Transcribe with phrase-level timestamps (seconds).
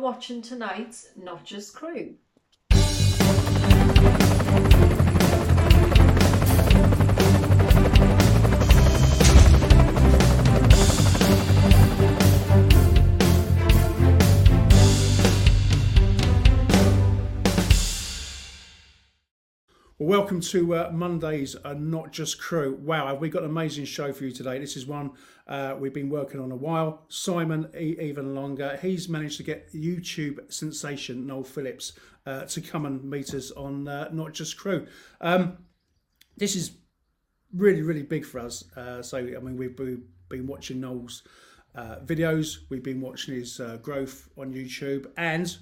[0.00, 2.14] watching tonight's Not Just Crew.
[20.10, 22.76] Welcome to uh, Monday's uh, Not Just Crew.
[22.82, 24.58] Wow, we've we got an amazing show for you today?
[24.58, 25.12] This is one
[25.46, 27.04] uh, we've been working on a while.
[27.06, 28.76] Simon, e- even longer.
[28.82, 31.92] He's managed to get YouTube sensation Noel Phillips
[32.26, 34.88] uh, to come and meet us on uh, Not Just Crew.
[35.20, 35.58] Um,
[36.36, 36.72] this is
[37.54, 38.64] really, really big for us.
[38.76, 41.22] Uh, so, I mean, we've we've been watching Noel's
[41.76, 45.56] videos, we've been watching his growth on YouTube, and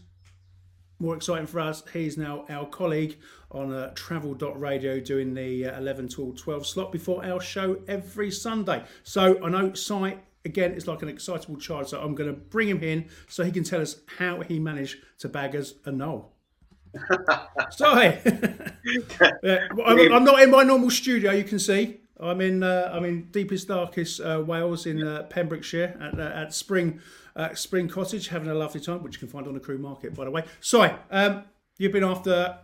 [1.00, 3.18] more exciting for us, he's now our colleague
[3.50, 8.84] on uh, travel.radio doing the uh, 11 to 12 slot before our show every Sunday.
[9.02, 10.14] So I know Si,
[10.44, 13.50] again, is like an excitable child, so I'm going to bring him in so he
[13.50, 16.32] can tell us how he managed to bag us a Noel.
[17.70, 18.18] Sorry,
[19.84, 21.32] I'm, I'm, not in my normal studio.
[21.32, 25.96] You can see I'm in uh, I'm in deepest darkest uh, Wales in uh, Pembrokeshire
[26.00, 27.00] at, uh, at Spring
[27.36, 30.14] uh, Spring Cottage, having a lovely time, which you can find on the Crew Market,
[30.14, 30.44] by the way.
[30.60, 31.44] Sorry, um,
[31.76, 32.58] you've been after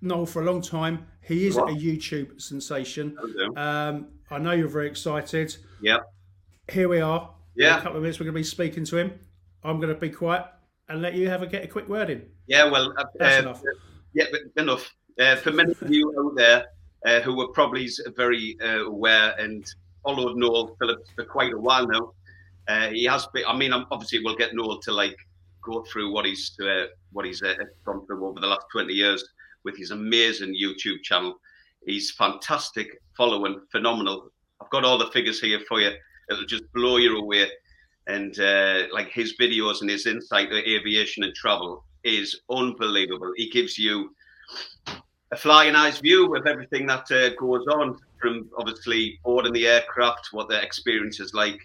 [0.00, 1.06] Noel for a long time.
[1.22, 1.70] He is what?
[1.70, 3.16] a YouTube sensation.
[3.56, 5.56] Um, I know you're very excited.
[5.82, 6.02] Yep.
[6.70, 7.34] Here we are.
[7.54, 7.74] Yeah.
[7.74, 9.18] In a couple of minutes, we're going to be speaking to him.
[9.64, 10.46] I'm going to be quiet
[10.88, 12.26] and let you have a get a quick word in.
[12.46, 13.62] Yeah, well, uh, That's enough.
[14.14, 14.24] Yeah,
[14.56, 14.94] enough.
[15.18, 16.66] Uh, for many of you out there
[17.04, 19.66] uh, who were probably very uh, aware and
[20.04, 22.12] followed Noel Phillips for quite a while now,
[22.68, 23.44] uh, he has been.
[23.46, 25.16] I mean, obviously, we'll get Noel to like
[25.62, 27.54] go through what he's uh, what he's uh,
[27.84, 29.24] gone through over the last twenty years
[29.64, 31.38] with his amazing YouTube channel.
[31.86, 34.30] He's fantastic, following, phenomenal.
[34.60, 35.92] I've got all the figures here for you.
[36.30, 37.48] It'll just blow you away.
[38.06, 43.32] And uh, like his videos and his insight to aviation and travel is unbelievable.
[43.36, 44.14] He gives you
[45.30, 50.28] a flying eyes view of everything that uh, goes on from obviously boarding the aircraft,
[50.32, 51.60] what the experience is like,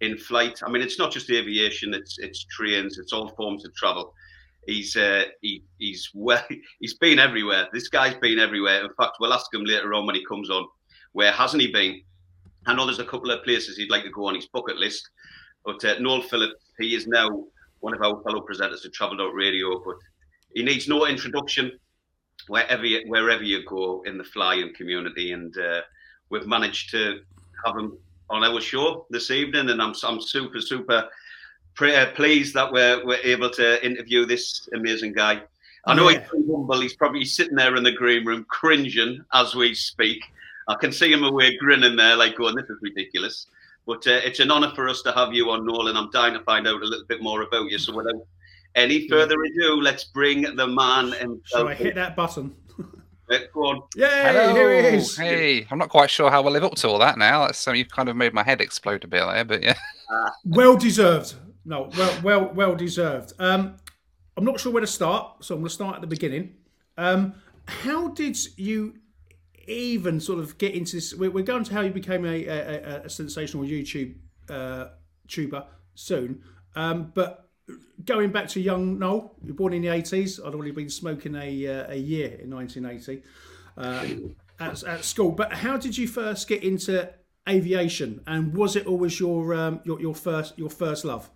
[0.00, 0.60] in flight.
[0.64, 4.12] I mean, it's not just aviation; it's it's trains, it's all forms of travel.
[4.66, 6.42] He's uh, he, he's well,
[6.80, 7.68] he's been everywhere.
[7.72, 8.84] This guy's been everywhere.
[8.84, 10.66] In fact, we'll ask him later on when he comes on,
[11.12, 12.02] where hasn't he been?
[12.66, 15.08] I know there's a couple of places he'd like to go on his bucket list,
[15.64, 17.44] but uh, Noel Phillips, he is now
[17.80, 19.96] one of our fellow presenters at Travel Radio, but
[20.54, 21.72] he needs no introduction
[22.48, 25.82] wherever you, wherever you go in the flying community, and uh,
[26.30, 27.20] we've managed to
[27.66, 27.98] have him
[28.30, 31.08] on our show this evening, and I'm I'm super super
[31.76, 35.42] pleased that we're we're able to interview this amazing guy.
[35.86, 36.20] I know yeah.
[36.20, 36.80] he's humble.
[36.80, 40.22] He's probably sitting there in the green room cringing as we speak.
[40.68, 43.46] I can see him away grinning there, like going, "This is ridiculous."
[43.86, 46.32] But uh, it's an honour for us to have you on, Noel, and I'm dying
[46.34, 47.78] to find out a little bit more about you.
[47.78, 48.26] So without
[48.74, 51.40] any further ado, let's bring the man himself.
[51.46, 52.54] Shall I hit that button?
[53.52, 53.82] Go on.
[53.94, 54.54] Yay, Hello.
[54.54, 55.16] here he is.
[55.16, 57.50] Hey, I'm not quite sure how we'll live up to all that now.
[57.52, 59.76] So you've kind of made my head explode a bit there, but yeah.
[60.44, 61.34] well deserved.
[61.64, 63.32] No, well, well, well deserved.
[63.38, 63.76] Um,
[64.36, 66.56] I'm not sure where to start, so I'm going to start at the beginning.
[66.98, 67.34] Um,
[67.66, 68.94] how did you
[69.66, 71.14] even sort of get into this?
[71.14, 74.14] We're, going to how you became a, a, a sensational YouTube
[74.50, 74.88] uh,
[75.28, 75.64] tuber
[75.94, 76.42] soon,
[76.76, 77.48] um, but
[78.04, 80.44] going back to young Noel, you're born in the 80s.
[80.44, 83.22] I'd already been smoking a, uh, a year in 1980
[83.76, 84.06] uh,
[84.60, 85.30] at, at school.
[85.30, 87.10] But how did you first get into
[87.48, 91.30] aviation, and was it always your um, your, your first your first love?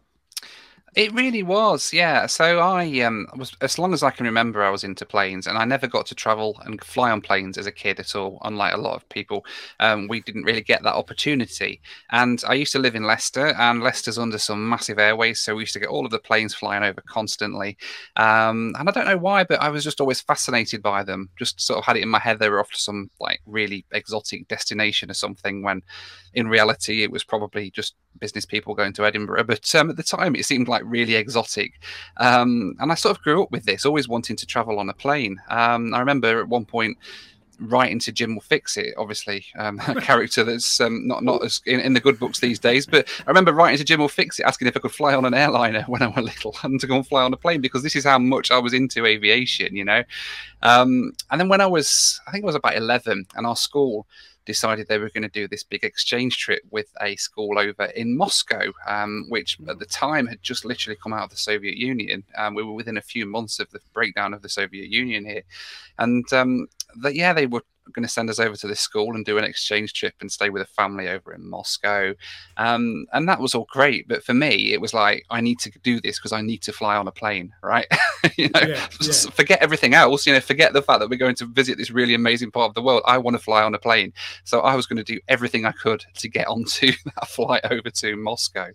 [0.98, 2.26] It really was, yeah.
[2.26, 5.56] So I um, was, as long as I can remember, I was into planes, and
[5.56, 8.40] I never got to travel and fly on planes as a kid at all.
[8.42, 9.46] Unlike a lot of people,
[9.78, 11.80] um, we didn't really get that opportunity.
[12.10, 15.62] And I used to live in Leicester, and Leicester's under some massive airways, so we
[15.62, 17.78] used to get all of the planes flying over constantly.
[18.16, 21.28] Um, and I don't know why, but I was just always fascinated by them.
[21.38, 23.86] Just sort of had it in my head they were off to some like really
[23.92, 25.62] exotic destination or something.
[25.62, 25.82] When
[26.34, 29.44] in reality, it was probably just business people going to Edinburgh.
[29.44, 31.80] But um, at the time, it seemed like really exotic.
[32.18, 34.94] Um, and I sort of grew up with this, always wanting to travel on a
[34.94, 35.40] plane.
[35.48, 36.98] Um, I remember at one point
[37.60, 38.94] writing to Jim will fix it.
[38.96, 42.58] Obviously, um, a character that's um, not not as in, in, the good books these
[42.58, 42.86] days.
[42.86, 45.24] But I remember writing to Jim will fix it, asking if I could fly on
[45.24, 47.82] an airliner when I was little and to go and fly on a plane because
[47.82, 50.02] this is how much I was into aviation, you know.
[50.62, 54.06] Um, and then when I was, I think I was about eleven, and our school
[54.48, 58.16] decided they were going to do this big exchange trip with a school over in
[58.16, 62.24] Moscow, um, which at the time had just literally come out of the Soviet Union.
[62.34, 65.42] Um, we were within a few months of the breakdown of the Soviet Union here,
[65.98, 66.66] and um,
[67.02, 67.62] that yeah, they were
[67.92, 70.50] going to send us over to this school and do an exchange trip and stay
[70.50, 72.14] with a family over in Moscow.
[72.56, 74.08] Um, and that was all great.
[74.08, 76.72] But for me, it was like, I need to do this because I need to
[76.72, 77.86] fly on a plane, right?
[78.36, 79.30] you know, yeah, yeah.
[79.30, 82.14] forget everything else, you know, forget the fact that we're going to visit this really
[82.14, 83.02] amazing part of the world.
[83.06, 84.12] I want to fly on a plane.
[84.44, 87.90] So I was going to do everything I could to get onto that flight over
[87.90, 88.68] to Moscow.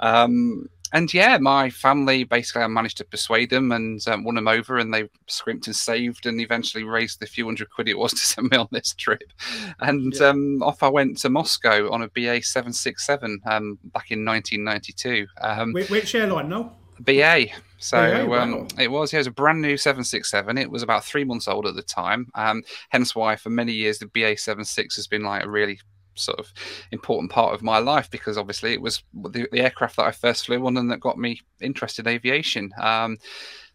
[0.00, 4.48] Um, and yeah, my family basically I managed to persuade them and um, won them
[4.48, 8.10] over, and they scrimped and saved, and eventually raised the few hundred quid it was
[8.12, 9.32] to send me on this trip.
[9.80, 10.28] And yeah.
[10.28, 14.24] um, off I went to Moscow on a BA seven six seven um, back in
[14.24, 15.26] 1992.
[15.40, 16.48] Um, which airline?
[16.48, 16.72] No.
[17.00, 17.46] BA.
[17.78, 19.12] So um, it was.
[19.12, 20.56] Yeah, it was a brand new 767.
[20.56, 22.30] It was about three months old at the time.
[22.34, 25.80] Um, hence why, for many years, the BA 76 has been like a really
[26.14, 26.52] sort of
[26.90, 30.46] important part of my life because obviously it was the, the aircraft that I first
[30.46, 32.72] flew on and that got me interested in aviation.
[32.78, 33.18] Um,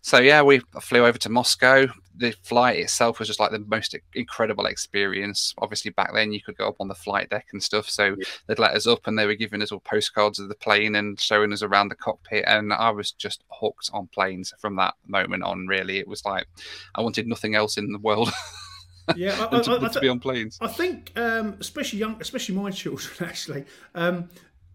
[0.07, 1.87] so yeah, we flew over to Moscow.
[2.15, 5.53] The flight itself was just like the most incredible experience.
[5.57, 7.89] Obviously, back then you could go up on the flight deck and stuff.
[7.89, 8.25] So yeah.
[8.47, 11.19] they'd let us up, and they were giving us all postcards of the plane and
[11.19, 12.45] showing us around the cockpit.
[12.47, 15.67] And I was just hooked on planes from that moment on.
[15.67, 16.47] Really, it was like
[16.95, 18.31] I wanted nothing else in the world.
[19.15, 20.57] yeah, I, to, I, I, to, be on planes.
[20.61, 23.65] I think, um, especially young, especially my children, actually.
[23.95, 24.29] Um,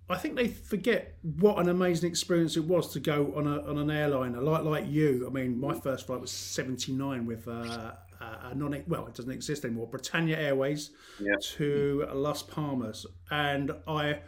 [0.08, 3.78] I think they forget what an amazing experience it was to go on a on
[3.78, 5.26] an airliner like like you.
[5.26, 9.30] I mean, my first flight was seventy nine with uh, a non well, it doesn't
[9.30, 9.86] exist anymore.
[9.86, 10.90] Britannia Airways
[11.20, 11.34] yeah.
[11.56, 14.20] to Las Palmas, and I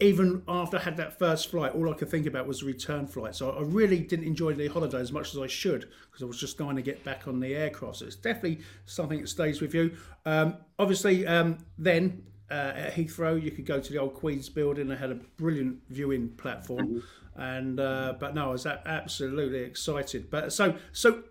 [0.00, 3.06] even after I had that first flight, all I could think about was the return
[3.06, 3.34] flight.
[3.34, 6.40] So I really didn't enjoy the holiday as much as I should because I was
[6.40, 7.96] just trying to get back on the aircraft.
[7.96, 9.96] So it's definitely something that stays with you.
[10.24, 14.88] Um, obviously, um, then uh, at Heathrow, you could go to the old Queen's building.
[14.88, 17.02] They had a brilliant viewing platform,
[17.36, 20.30] and uh, but no, I was absolutely excited.
[20.30, 21.24] But so so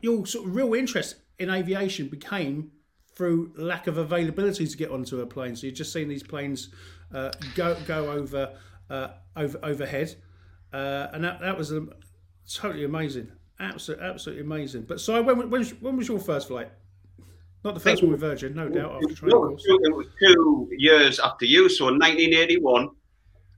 [0.00, 2.72] your sort of real interest in aviation became
[3.14, 5.56] through lack of availability to get onto a plane.
[5.56, 6.70] So you're just seeing these planes
[7.12, 8.54] uh, go go over
[8.90, 10.14] uh, over overhead,
[10.72, 11.92] uh, and that that was um,
[12.52, 14.82] totally amazing, absolutely absolutely amazing.
[14.82, 16.70] But so when when when was your first flight?
[17.64, 19.02] Not the first one with Virgin, no doubt.
[19.02, 19.54] After training.
[19.58, 22.90] It was two years after you, so in 1981.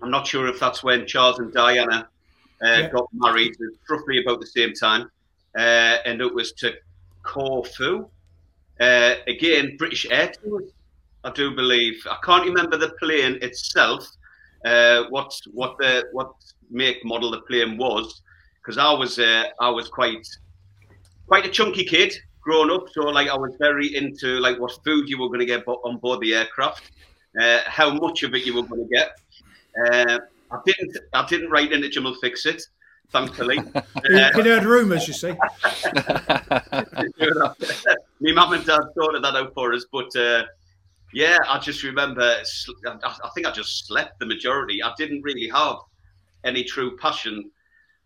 [0.02, 2.08] I'm not sure if that's when Charles and Diana
[2.62, 2.88] uh, yeah.
[2.88, 3.54] got married,
[3.88, 5.10] roughly about the same time,
[5.58, 6.72] uh, and it was to
[7.22, 8.08] Corfu.
[8.80, 10.70] Uh, again, British Air Tours
[11.24, 12.06] I do believe.
[12.10, 14.06] I can't remember the plane itself,
[14.64, 16.32] uh, what what the what
[16.70, 18.22] make model the plane was,
[18.56, 20.26] because I was uh, I was quite
[21.26, 22.88] quite a chunky kid growing up.
[22.92, 25.98] So like I was very into like what food you were going to get on
[25.98, 26.90] board the aircraft,
[27.40, 29.18] uh, how much of it you were going to get.
[29.86, 30.18] Uh,
[30.50, 32.62] I didn't I didn't write into Jim will fix it.
[33.10, 33.56] Thankfully,
[34.04, 35.32] you, uh, you heard rumours, you see.
[38.20, 40.44] Me mum and dad sorted that out for us, but uh,
[41.12, 42.22] yeah, I just remember.
[42.22, 44.82] I think I just slept the majority.
[44.82, 45.76] I didn't really have
[46.44, 47.50] any true passion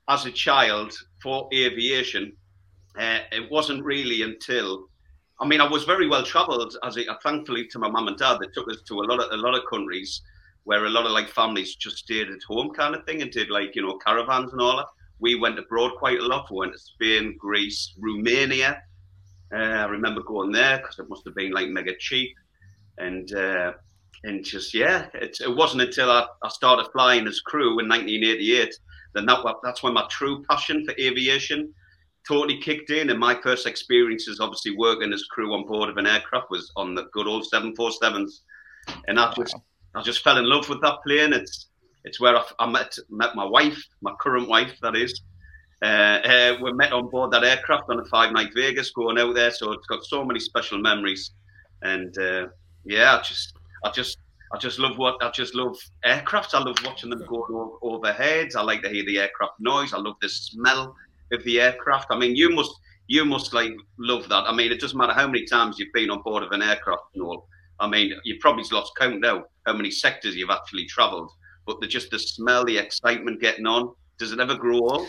[0.09, 0.93] as a child
[1.23, 2.33] for aviation.
[2.99, 4.89] Uh, it wasn't really until,
[5.41, 6.77] I mean, I was very well travelled.
[6.83, 9.31] As a, thankfully to my mum and dad, they took us to a lot of
[9.33, 10.23] a lot of countries
[10.65, 13.51] where a lot of like families just stayed at home, kind of thing, and did
[13.51, 14.87] like you know caravans and all that.
[15.21, 16.51] We went abroad quite a lot.
[16.51, 18.83] We went to Spain, Greece, Romania.
[19.53, 22.35] Uh, I remember going there because it must have been like mega cheap
[22.99, 23.73] and uh,
[24.25, 28.75] and just yeah, it, it wasn't until I, I started flying as crew in 1988
[29.15, 31.73] then that that's when my true passion for aviation
[32.27, 33.11] totally kicked in.
[33.11, 36.95] And my first experiences, obviously working as crew on board of an aircraft, was on
[36.95, 38.41] the good old 747s,
[39.07, 39.57] and I just
[39.95, 41.33] I just fell in love with that plane.
[41.33, 41.69] It's
[42.05, 45.23] it's where I, I met met my wife, my current wife, that is.
[45.83, 49.35] Uh, uh, we met on board that aircraft on a five night Vegas going out
[49.35, 51.33] there, so it's got so many special memories.
[51.83, 52.47] And uh,
[52.85, 54.19] yeah, I just, I just,
[54.53, 56.55] I just love what I just love aircraft.
[56.55, 58.51] I love watching them go overhead.
[58.57, 59.93] I like to hear the aircraft noise.
[59.93, 60.95] I love the smell
[61.33, 62.07] of the aircraft.
[62.11, 62.73] I mean, you must,
[63.09, 64.45] you must like love that.
[64.45, 67.03] I mean, it doesn't matter how many times you've been on board of an aircraft,
[67.17, 67.49] Noel.
[67.81, 71.33] I mean, you've probably lost count now how many sectors you've actually travelled.
[71.67, 73.95] But the, just the smell, the excitement getting on.
[74.19, 75.09] Does it ever grow old?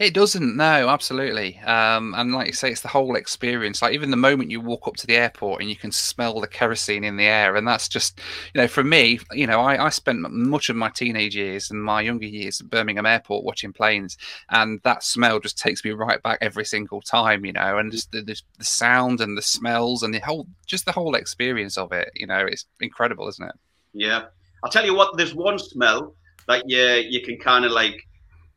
[0.00, 1.58] It doesn't, no, absolutely.
[1.60, 3.80] Um, and like you say, it's the whole experience.
[3.80, 6.48] Like even the moment you walk up to the airport and you can smell the
[6.48, 8.18] kerosene in the air, and that's just,
[8.52, 11.82] you know, for me, you know, I, I spent much of my teenage years and
[11.82, 14.16] my younger years at Birmingham Airport watching planes,
[14.50, 18.10] and that smell just takes me right back every single time, you know, and just
[18.10, 21.92] the, the, the sound and the smells and the whole, just the whole experience of
[21.92, 23.54] it, you know, it's incredible, isn't it?
[23.92, 24.24] Yeah,
[24.64, 25.16] I'll tell you what.
[25.16, 26.16] There's one smell
[26.48, 28.04] that you you can kind of like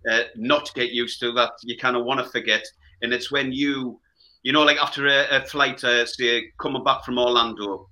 [0.09, 2.63] uh, not get used to that you kind of want to forget.
[3.01, 3.99] And it's when you
[4.47, 7.89] you know, like after a, a flight, uh, say coming back from Orlando,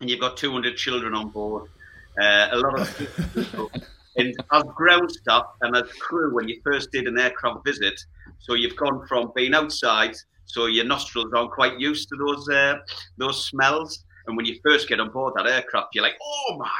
[0.00, 1.68] and you've got 200 children on board,
[2.18, 2.98] uh, a lot of
[3.34, 3.70] people.
[4.16, 8.00] and as ground staff and as crew, when you first did an aircraft visit,
[8.38, 10.14] so you've gone from being outside,
[10.46, 12.76] so your nostrils aren't quite used to those uh,
[13.18, 16.70] those smells, and when you first get on board that aircraft, you're like, oh my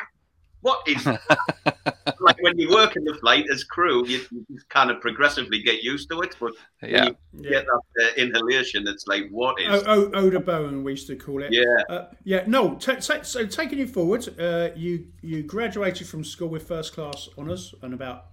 [0.60, 1.06] what is
[2.20, 5.82] like when you work in the flight as crew, you, you kind of progressively get
[5.82, 6.34] used to it.
[6.38, 9.82] But yeah, you get that uh, inhalation, it's like what is?
[9.86, 11.52] Oh, oh, Oda Bowen, we used to call it.
[11.52, 12.44] Yeah, uh, yeah.
[12.46, 16.92] No, t- t- so taking you forward, uh, you you graduated from school with first
[16.92, 18.26] class honours and about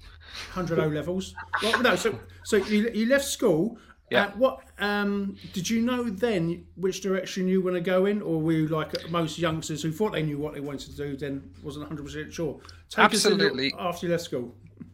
[0.52, 1.36] hundred O levels.
[1.62, 3.78] Well, no, so so you, you left school
[4.10, 4.26] yeah.
[4.26, 6.66] Uh, what um, did you know then?
[6.76, 10.12] Which direction you want to go in, or were you like most youngsters who thought
[10.14, 12.60] they knew what they wanted to do, then wasn't one hundred percent sure?
[12.90, 13.74] Take Absolutely.
[13.80, 14.54] after you left school.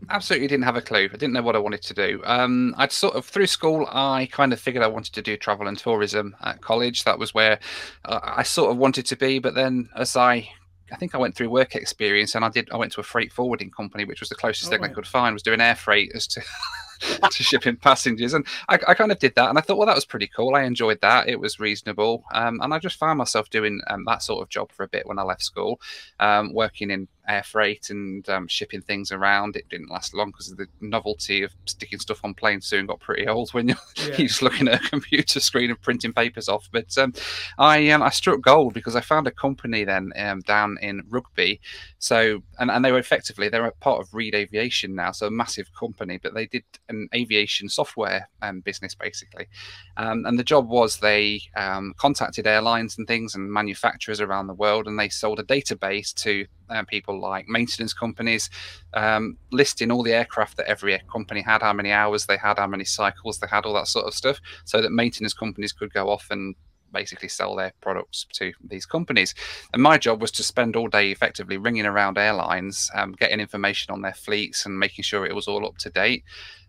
[0.09, 1.05] Absolutely didn't have a clue.
[1.05, 2.21] I didn't know what I wanted to do.
[2.25, 5.67] Um, I'd sort of through school, I kind of figured I wanted to do travel
[5.67, 7.03] and tourism at college.
[7.03, 7.59] That was where
[8.05, 9.39] uh, I sort of wanted to be.
[9.39, 10.49] But then, as I
[10.91, 13.31] I think I went through work experience and I did I went to a freight
[13.31, 14.91] forwarding company, which was the closest oh, thing right.
[14.91, 16.41] I could find, was doing air freight as to
[17.31, 18.33] to shipping passengers.
[18.33, 20.55] And I, I, kind of did that, and I thought, well, that was pretty cool.
[20.55, 21.27] I enjoyed that.
[21.27, 24.71] It was reasonable, um, and I just found myself doing um, that sort of job
[24.71, 25.79] for a bit when I left school,
[26.19, 29.55] um, working in air freight and um, shipping things around.
[29.55, 33.27] It didn't last long because the novelty of sticking stuff on planes soon got pretty
[33.27, 34.05] old when you're, yeah.
[34.17, 36.69] you're just looking at a computer screen and printing papers off.
[36.71, 37.13] But um,
[37.57, 41.59] I um, I struck gold because I found a company then um, down in Rugby.
[41.99, 45.31] So and, and they were effectively they're a part of Reed Aviation now, so a
[45.31, 49.47] massive company, but they did an aviation software um, business basically.
[49.97, 51.41] Um, and the job was they
[51.97, 56.45] contacted airlines and things and manufacturers around the world, and they sold a database to
[56.71, 58.49] um, people like maintenance companies,
[58.93, 62.67] um, listing all the aircraft that every company had, how many hours they had, how
[62.67, 66.09] many cycles they had, all that sort of stuff, so that maintenance companies could go
[66.09, 66.55] off and
[66.93, 69.33] basically sell their products to these companies.
[69.73, 73.93] And my job was to spend all day effectively ringing around airlines, um, getting information
[73.93, 76.23] on their fleets and making sure it was all up to date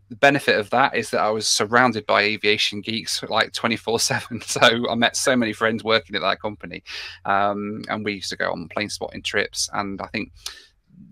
[0.09, 4.43] the benefit of that is that I was surrounded by aviation geeks like 24 7.
[4.47, 6.83] So I met so many friends working at that company.
[7.25, 9.71] Um, and we used to go on plane spotting trips.
[9.73, 10.33] And I think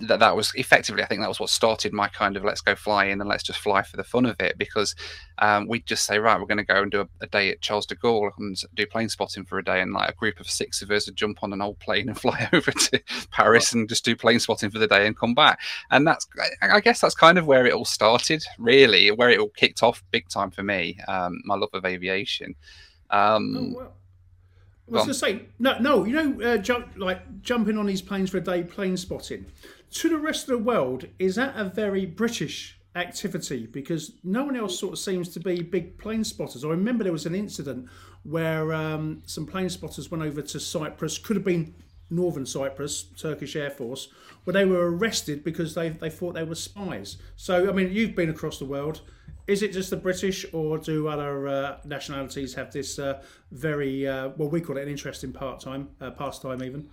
[0.02, 2.75] that that was effectively, I think that was what started my kind of let's go
[2.75, 4.95] fly in and let's just fly for the fun of it because
[5.38, 7.61] um, we'd just say, right, we're going to go and do a, a, day at
[7.61, 9.80] Charles de Gaulle and do plane spotting for a day.
[9.80, 12.21] And like a group of six of us would jump on an old plane and
[12.21, 15.61] fly over to Paris and just do plane spotting for the day and come back.
[15.90, 16.26] And that's,
[16.62, 20.02] I guess that's kind of where it all started, really, where it all kicked off
[20.11, 22.54] big time for me, um, my love of aviation.
[23.11, 23.92] Um, oh.
[24.91, 28.03] I was going to say, no, no, you know, uh, jump, like jumping on these
[28.03, 29.47] planes for a day, plane spotting
[29.91, 33.67] to the rest of the world, is that a very British activity?
[33.67, 36.65] Because no one else sort of seems to be big plane spotters.
[36.65, 37.89] I remember there was an incident
[38.23, 41.75] where um, some plane spotters went over to Cyprus, could have been
[42.09, 44.09] northern Cyprus, Turkish Air Force,
[44.45, 47.17] where they were arrested because they, they thought they were spies.
[47.37, 49.01] So, I mean, you've been across the world.
[49.50, 54.28] Is it just the British, or do other uh, nationalities have this uh, very, uh,
[54.37, 56.88] well, we call it an interesting part time, uh, pastime even?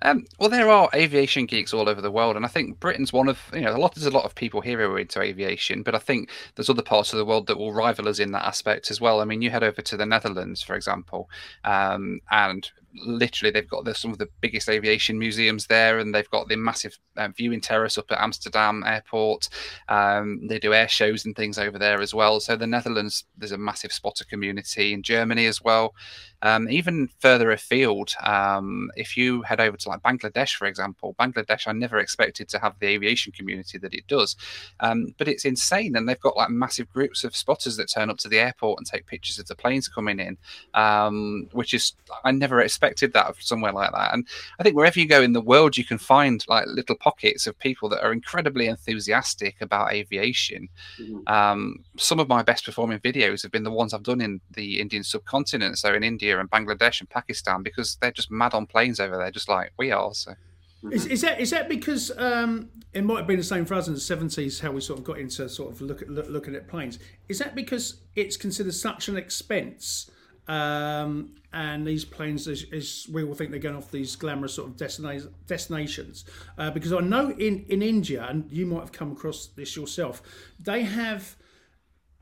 [0.00, 3.28] Um, well, there are aviation geeks all over the world, and I think Britain's one
[3.28, 3.94] of you know a lot.
[3.94, 6.80] There's a lot of people here who are into aviation, but I think there's other
[6.80, 9.20] parts of the world that will rival us in that aspect as well.
[9.20, 11.28] I mean, you head over to the Netherlands, for example,
[11.64, 16.30] um, and literally they've got the, some of the biggest aviation museums there and they've
[16.30, 19.48] got the massive um, viewing terrace up at amsterdam airport.
[19.88, 22.40] Um, they do air shows and things over there as well.
[22.40, 25.94] So the netherlands there's a massive spotter community in germany as well.
[26.42, 31.68] Um, even further afield um, if you head over to like bangladesh for example bangladesh
[31.68, 34.36] i never expected to have the aviation community that it does.
[34.80, 38.18] Um, but it's insane and they've got like massive groups of spotters that turn up
[38.18, 40.36] to the airport and take pictures of the planes coming in
[40.74, 41.94] um, which is
[42.24, 44.12] i never expected expected that somewhere like that.
[44.12, 44.26] And
[44.58, 47.58] I think wherever you go in the world, you can find like little pockets of
[47.58, 50.68] people that are incredibly enthusiastic about aviation.
[50.98, 51.32] Mm-hmm.
[51.32, 54.80] Um, some of my best performing videos have been the ones I've done in the
[54.80, 58.98] Indian subcontinent, so in India and Bangladesh and Pakistan, because they're just mad on planes
[59.00, 60.12] over there, just like we are.
[60.14, 60.34] So.
[60.90, 63.86] Is, is that is that because um, it might have been the same for us
[63.86, 66.56] in the seventies how we sort of got into sort of look at look, looking
[66.56, 66.98] at planes?
[67.28, 70.10] Is that because it's considered such an expense
[70.48, 74.70] um, and these planes, as, as, we all think, they're going off these glamorous sort
[74.70, 76.24] of destina- destinations.
[76.58, 80.22] Uh, because I know in, in India, and you might have come across this yourself,
[80.58, 81.36] they have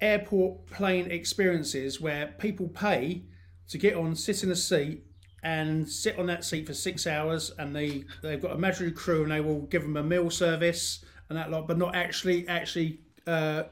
[0.01, 3.25] airport plane experiences where people pay
[3.69, 5.05] to get on, sit in a seat,
[5.43, 7.51] and sit on that seat for six hours.
[7.59, 11.05] And they they've got a imaginary crew, and they will give them a meal service
[11.31, 13.63] and that lot, but not actually actually uh,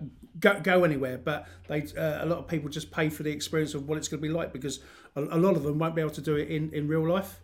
[0.41, 3.75] go, go anywhere, but they uh, a lot of people just pay for the experience
[3.75, 4.81] of what it's going to be like because
[5.17, 7.41] a, a lot of them won't be able to do it in, in real life.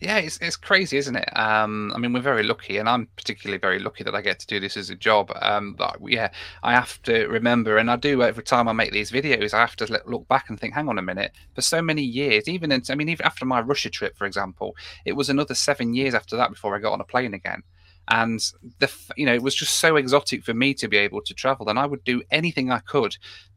[0.00, 1.28] Yeah, it's, it's crazy, isn't it?
[1.36, 4.46] Um, I mean, we're very lucky, and I'm particularly very lucky that I get to
[4.46, 5.32] do this as a job.
[5.40, 6.30] Um, but yeah,
[6.62, 9.74] I have to remember, and I do every time I make these videos, I have
[9.76, 11.32] to look back and think, hang on a minute.
[11.54, 14.76] For so many years, even in, I mean, even after my Russia trip, for example,
[15.06, 17.62] it was another seven years after that before I got on a plane again
[18.08, 21.34] and the you know it was just so exotic for me to be able to
[21.34, 23.16] travel and i would do anything i could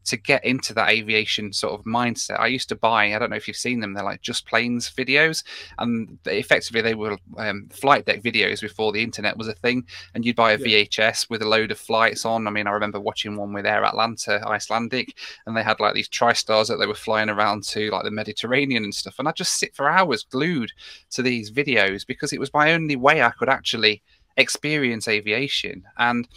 [0.09, 2.39] to get into that aviation sort of mindset.
[2.39, 4.89] I used to buy, I don't know if you've seen them, they're like just planes
[4.89, 5.43] videos,
[5.77, 9.85] and effectively they were um, flight deck videos before the internet was a thing.
[10.13, 10.85] And you'd buy a yeah.
[10.85, 12.47] VHS with a load of flights on.
[12.47, 15.15] I mean, I remember watching one with Air Atlanta Icelandic,
[15.45, 18.83] and they had like these TriStars that they were flying around to, like the Mediterranean
[18.83, 19.19] and stuff.
[19.19, 20.71] And I'd just sit for hours glued
[21.11, 24.01] to these videos because it was my only way I could actually
[24.39, 25.83] experience aviation.
[25.97, 26.27] And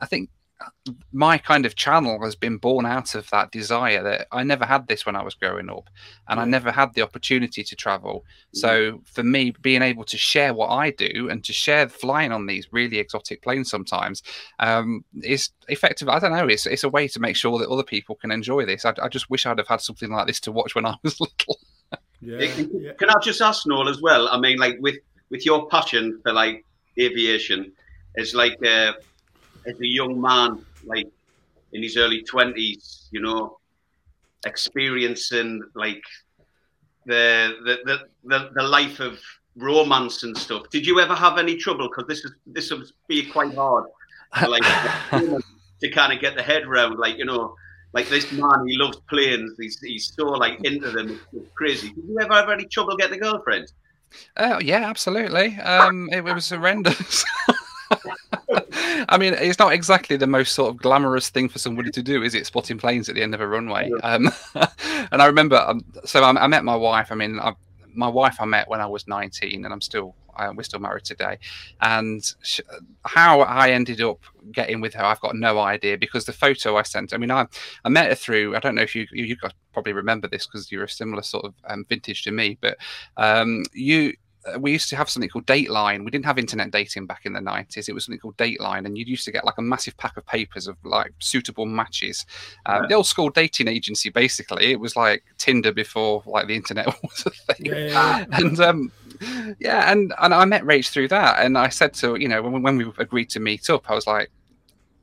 [0.00, 0.30] I think
[1.12, 4.86] my kind of channel has been born out of that desire that I never had
[4.86, 5.88] this when I was growing up,
[6.28, 8.24] and I never had the opportunity to travel.
[8.52, 12.46] So for me, being able to share what I do and to share flying on
[12.46, 14.22] these really exotic planes sometimes
[14.58, 16.08] um, is effective.
[16.08, 16.46] I don't know.
[16.46, 18.84] It's it's a way to make sure that other people can enjoy this.
[18.84, 21.20] I, I just wish I'd have had something like this to watch when I was
[21.20, 21.58] little.
[22.20, 22.38] yeah,
[22.72, 22.92] yeah.
[22.98, 24.28] Can I just ask Noel as well?
[24.28, 24.96] I mean, like with
[25.30, 26.64] with your passion for like
[26.98, 27.72] aviation,
[28.16, 28.58] is like.
[28.64, 28.92] Uh,
[29.66, 31.08] as a young man, like
[31.72, 33.58] in his early twenties, you know,
[34.46, 36.02] experiencing like
[37.06, 39.18] the the, the the the life of
[39.56, 40.68] romance and stuff.
[40.70, 41.88] Did you ever have any trouble?
[41.88, 43.84] Because this is this would be quite hard,
[44.38, 46.98] to, like to kind of get the head around.
[46.98, 47.54] Like you know,
[47.92, 49.52] like this man, he loves planes.
[49.58, 51.20] He's he's so like into them.
[51.32, 51.88] It's crazy.
[51.92, 53.72] Did you ever have any trouble getting a girlfriend?
[54.36, 55.56] Oh yeah, absolutely.
[55.60, 57.24] Um, it, it was horrendous.
[59.08, 62.22] I mean, it's not exactly the most sort of glamorous thing for somebody to do,
[62.22, 62.46] is it?
[62.46, 63.90] Spotting planes at the end of a runway.
[64.02, 67.12] Um, and I remember, um, so I, I, met my wife.
[67.12, 67.54] I mean, I,
[67.94, 71.04] my wife I met when I was 19, and I'm still uh, we're still married
[71.04, 71.38] today.
[71.80, 72.60] And sh-
[73.04, 74.20] how I ended up
[74.52, 77.12] getting with her, I've got no idea because the photo I sent.
[77.12, 77.46] I mean, I
[77.84, 78.56] I met her through.
[78.56, 79.36] I don't know if you you, you
[79.72, 82.78] probably remember this because you're a similar sort of um, vintage to me, but
[83.16, 84.14] um, you
[84.46, 86.04] uh, we used to have something called Dateline.
[86.04, 87.88] We didn't have internet dating back in the 90s.
[87.88, 90.26] It was something called Dateline, and you used to get like a massive pack of
[90.26, 92.26] papers of like suitable matches.
[92.66, 92.88] Um, yeah.
[92.88, 97.26] The old school dating agency, basically, it was like Tinder before like the internet was
[97.26, 97.66] a thing.
[97.66, 98.92] Yeah, yeah, and um,
[99.58, 102.62] yeah, and and I met Rach through that, and I said to you know when,
[102.62, 104.30] when we agreed to meet up, I was like,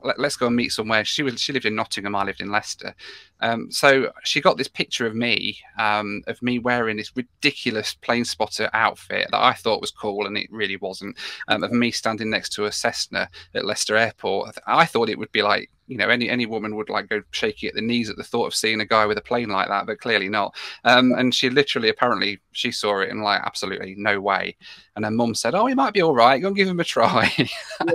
[0.04, 1.04] let, us go and meet somewhere.
[1.04, 2.94] She was she lived in Nottingham, I lived in Leicester.
[3.40, 8.24] Um, so she got this picture of me, um, of me wearing this ridiculous plane
[8.24, 11.16] spotter outfit that I thought was cool, and it really wasn't.
[11.48, 14.58] Um, of me standing next to a Cessna at Leicester Airport.
[14.66, 17.68] I thought it would be like you know any any woman would like go shaky
[17.68, 19.86] at the knees at the thought of seeing a guy with a plane like that,
[19.86, 20.54] but clearly not.
[20.84, 24.56] Um, and she literally, apparently, she saw it and like absolutely no way.
[24.94, 26.40] And her mum said, "Oh, he might be all right.
[26.40, 27.30] Go and give him a try,"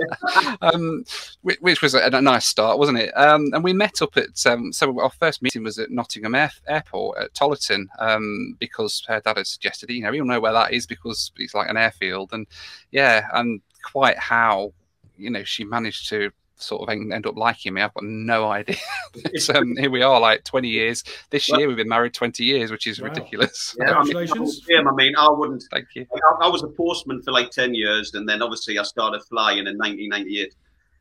[0.60, 1.04] um,
[1.42, 3.16] which, which, was a, a, nice start, wasn't it?
[3.16, 6.52] Um, and we met up at um, so our first meeting was at Nottingham Air,
[6.66, 10.52] Airport at Tollerton um, because her dad had suggested, you know, we all know where
[10.52, 12.46] that is because it's like an airfield, and
[12.90, 14.72] yeah, and quite how
[15.16, 17.82] you know she managed to sort of end up liking me.
[17.82, 18.76] I've got no idea.
[19.12, 21.04] but, um, here we are, like 20 years.
[21.30, 23.08] This well, year we've been married 20 years, which is wow.
[23.08, 23.76] ridiculous.
[23.78, 24.62] Yeah, Congratulations.
[24.70, 25.64] I mean, I mean, I wouldn't.
[25.70, 26.06] Thank you.
[26.12, 29.58] I, I, was a postman for like 10 years, and then obviously I started flying
[29.58, 30.54] in 1998.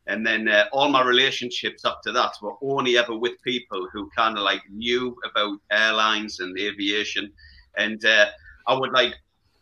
[0.07, 4.37] And then uh, all my relationships after that were only ever with people who kind
[4.37, 7.31] of like knew about airlines and aviation.
[7.75, 8.27] And uh,
[8.67, 9.15] I would like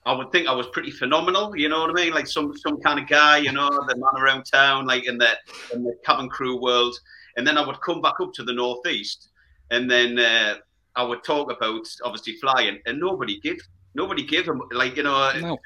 [0.06, 1.58] I would think I was pretty phenomenal.
[1.58, 2.13] You know what I mean?
[2.13, 5.32] Like some some kind of guy, you know, the man around town, like in the
[5.74, 6.96] in the cabin crew world.
[7.38, 9.30] And then I would come back up to the northeast,
[9.72, 10.56] and then uh,
[10.96, 13.58] I would talk about obviously flying, and nobody gave
[13.96, 15.58] nobody gave them like you know no.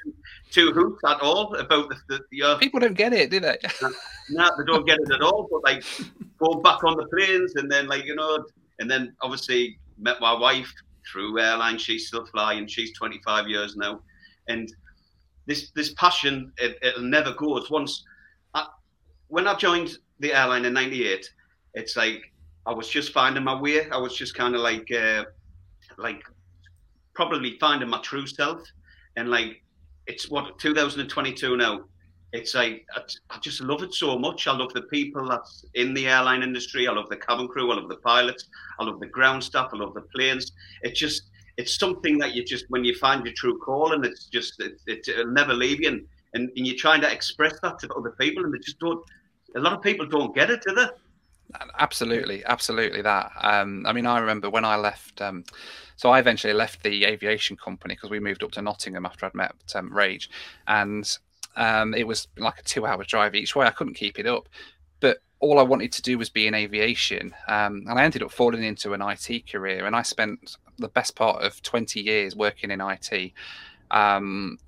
[0.50, 3.58] two hoots at all about the, the, the uh, people don't get it, do they?
[3.82, 3.90] no,
[4.30, 5.48] nah, they don't get it at all.
[5.50, 5.84] But like
[6.38, 8.42] going back on the planes, and then like you know,
[8.78, 10.72] and then obviously met my wife
[11.06, 11.76] through airline.
[11.76, 12.66] She's still flying.
[12.66, 14.00] She's 25 years now
[14.50, 14.72] and
[15.46, 17.56] this this passion it, will never go.
[17.56, 18.04] It's once
[18.54, 18.66] I,
[19.28, 21.28] when I joined the airline in '98,
[21.74, 22.22] it's like
[22.66, 23.88] I was just finding my way.
[23.90, 25.24] I was just kind of like uh,
[25.96, 26.22] like
[27.14, 28.62] probably finding my true self,
[29.16, 29.62] and like
[30.06, 31.84] it's what 2022 now.
[32.32, 34.46] It's like I, I just love it so much.
[34.46, 36.86] I love the people that's in the airline industry.
[36.86, 37.72] I love the cabin crew.
[37.72, 38.48] I love the pilots.
[38.78, 39.70] I love the ground staff.
[39.72, 40.52] I love the planes.
[40.82, 41.29] It just
[41.60, 44.80] it's something that you just when you find your true call and it's just it,
[44.86, 48.14] it, will never leave you and, and, and you're trying to express that to other
[48.18, 49.02] people and they just don't
[49.56, 50.86] a lot of people don't get it do they
[51.78, 53.32] Absolutely, absolutely that.
[53.40, 55.20] Um, I mean, I remember when I left.
[55.20, 55.44] Um,
[55.96, 59.34] so I eventually left the aviation company because we moved up to Nottingham after I'd
[59.34, 60.28] met um, Rach,
[60.68, 61.18] and
[61.56, 63.66] um, it was like a two-hour drive each way.
[63.66, 64.48] I couldn't keep it up,
[65.00, 68.30] but all I wanted to do was be in aviation, um, and I ended up
[68.30, 69.86] falling into an IT career.
[69.86, 73.32] And I spent the best part of twenty years working in IT.
[73.90, 74.58] Um,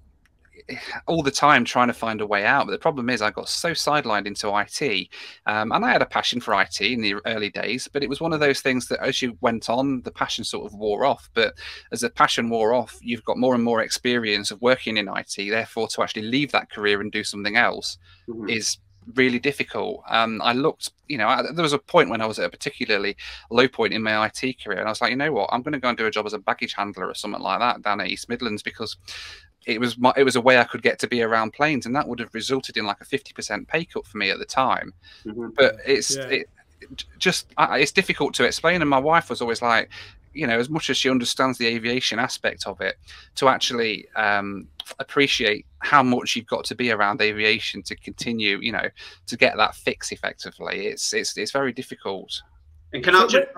[1.06, 2.66] all the time trying to find a way out.
[2.66, 5.08] But the problem is, I got so sidelined into IT,
[5.46, 7.88] um, and I had a passion for IT in the early days.
[7.92, 10.66] But it was one of those things that, as you went on, the passion sort
[10.66, 11.28] of wore off.
[11.34, 11.54] But
[11.90, 15.34] as the passion wore off, you've got more and more experience of working in IT.
[15.36, 17.98] Therefore, to actually leave that career and do something else
[18.28, 18.48] mm-hmm.
[18.48, 18.78] is
[19.14, 20.02] really difficult.
[20.08, 22.50] Um, I looked, you know, I, there was a point when I was at a
[22.50, 23.16] particularly
[23.50, 25.72] low point in my IT career, and I was like, you know what, I'm going
[25.72, 28.00] to go and do a job as a baggage handler or something like that down
[28.00, 28.96] at East Midlands because
[29.66, 31.94] it was my, it was a way I could get to be around planes, and
[31.94, 34.44] that would have resulted in like a fifty percent pay cut for me at the
[34.44, 34.92] time.
[35.24, 35.50] Mm-hmm.
[35.56, 36.24] But it's yeah.
[36.24, 36.46] it,
[37.18, 38.80] just it's difficult to explain.
[38.80, 39.90] And my wife was always like,
[40.32, 42.96] you know, as much as she understands the aviation aspect of it,
[43.36, 44.68] to actually um,
[44.98, 48.88] appreciate how much you've got to be around aviation to continue, you know,
[49.26, 50.86] to get that fix effectively.
[50.86, 52.42] It's it's it's very difficult.
[52.92, 53.48] And can I just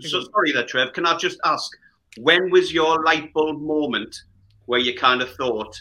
[0.00, 0.92] so sorry there, Trev?
[0.92, 1.70] Can I just ask
[2.16, 4.22] when was your light bulb moment
[4.66, 5.80] where you kind of thought,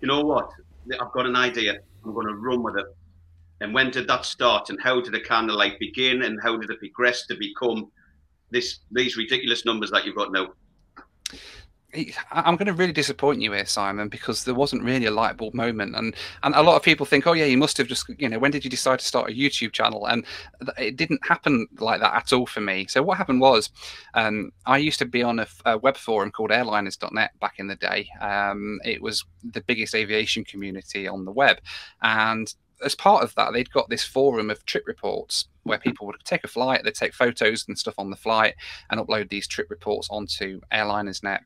[0.00, 0.50] you know what,
[1.00, 2.86] I've got an idea, I'm going to run with it.
[3.60, 6.56] And when did that start, and how did it kind of like begin, and how
[6.56, 7.90] did it progress to become
[8.54, 10.54] this these ridiculous numbers that you've got now?
[12.32, 15.54] I'm going to really disappoint you here, Simon, because there wasn't really a light bulb
[15.54, 18.28] moment, and and a lot of people think, oh yeah, you must have just, you
[18.28, 20.06] know, when did you decide to start a YouTube channel?
[20.06, 20.24] And
[20.76, 22.86] it didn't happen like that at all for me.
[22.88, 23.70] So what happened was,
[24.14, 27.76] um, I used to be on a, a, web forum called Airliners.net back in the
[27.76, 28.08] day.
[28.20, 31.58] Um, it was the biggest aviation community on the web,
[32.02, 32.52] and
[32.84, 36.44] as part of that, they'd got this forum of trip reports where people would take
[36.44, 38.54] a flight, they'd take photos and stuff on the flight,
[38.90, 41.42] and upload these trip reports onto Airliners.net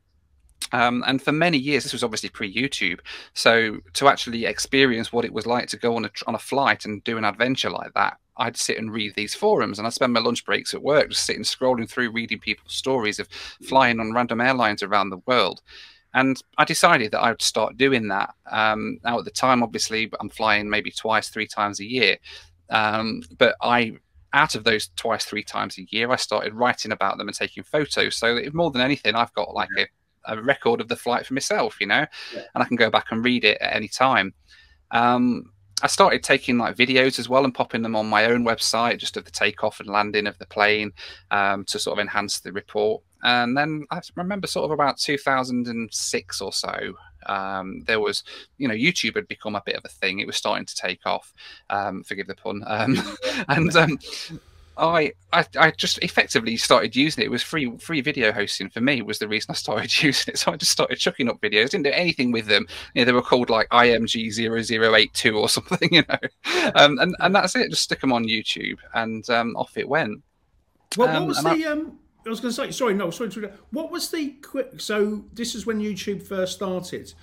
[0.71, 2.99] um, and for many years, this was obviously pre-YouTube.
[3.33, 6.85] So to actually experience what it was like to go on a on a flight
[6.85, 10.13] and do an adventure like that, I'd sit and read these forums, and I'd spend
[10.13, 13.27] my lunch breaks at work just sitting scrolling through, reading people's stories of
[13.63, 15.61] flying on random airlines around the world.
[16.13, 18.33] And I decided that I would start doing that.
[18.49, 22.17] Um, now, at the time, obviously, I'm flying maybe twice, three times a year.
[22.69, 23.97] Um, but I
[24.31, 27.63] out of those twice, three times a year, I started writing about them and taking
[27.63, 28.15] photos.
[28.15, 29.87] So more than anything, I've got like a
[30.25, 32.41] a record of the flight for myself, you know, yeah.
[32.53, 34.33] and I can go back and read it at any time.
[34.91, 38.97] Um, I started taking like videos as well and popping them on my own website,
[38.97, 40.91] just of the takeoff and landing of the plane
[41.31, 43.01] um, to sort of enhance the report.
[43.23, 46.93] And then I remember sort of about 2006 or so,
[47.25, 48.23] um, there was,
[48.57, 50.19] you know, YouTube had become a bit of a thing.
[50.19, 51.33] It was starting to take off.
[51.69, 52.63] Um, forgive the pun.
[52.65, 52.97] Um,
[53.49, 53.99] and um,
[54.79, 57.27] I, I, I just effectively started using it.
[57.27, 60.37] It was free free video hosting for me was the reason I started using it.
[60.39, 61.71] So I just started chucking up videos.
[61.71, 62.67] Didn't do anything with them.
[62.93, 66.71] You know, they were called like IMG 0082 or something, you know.
[66.75, 67.69] Um, and and that's it.
[67.69, 70.23] Just stick them on YouTube, and um, off it went.
[70.97, 71.49] Well, um, what was the?
[71.49, 72.71] I, um, I was going to say.
[72.71, 73.29] Sorry, no, sorry.
[73.31, 74.79] To, what was the quick?
[74.81, 77.13] So this is when YouTube first started.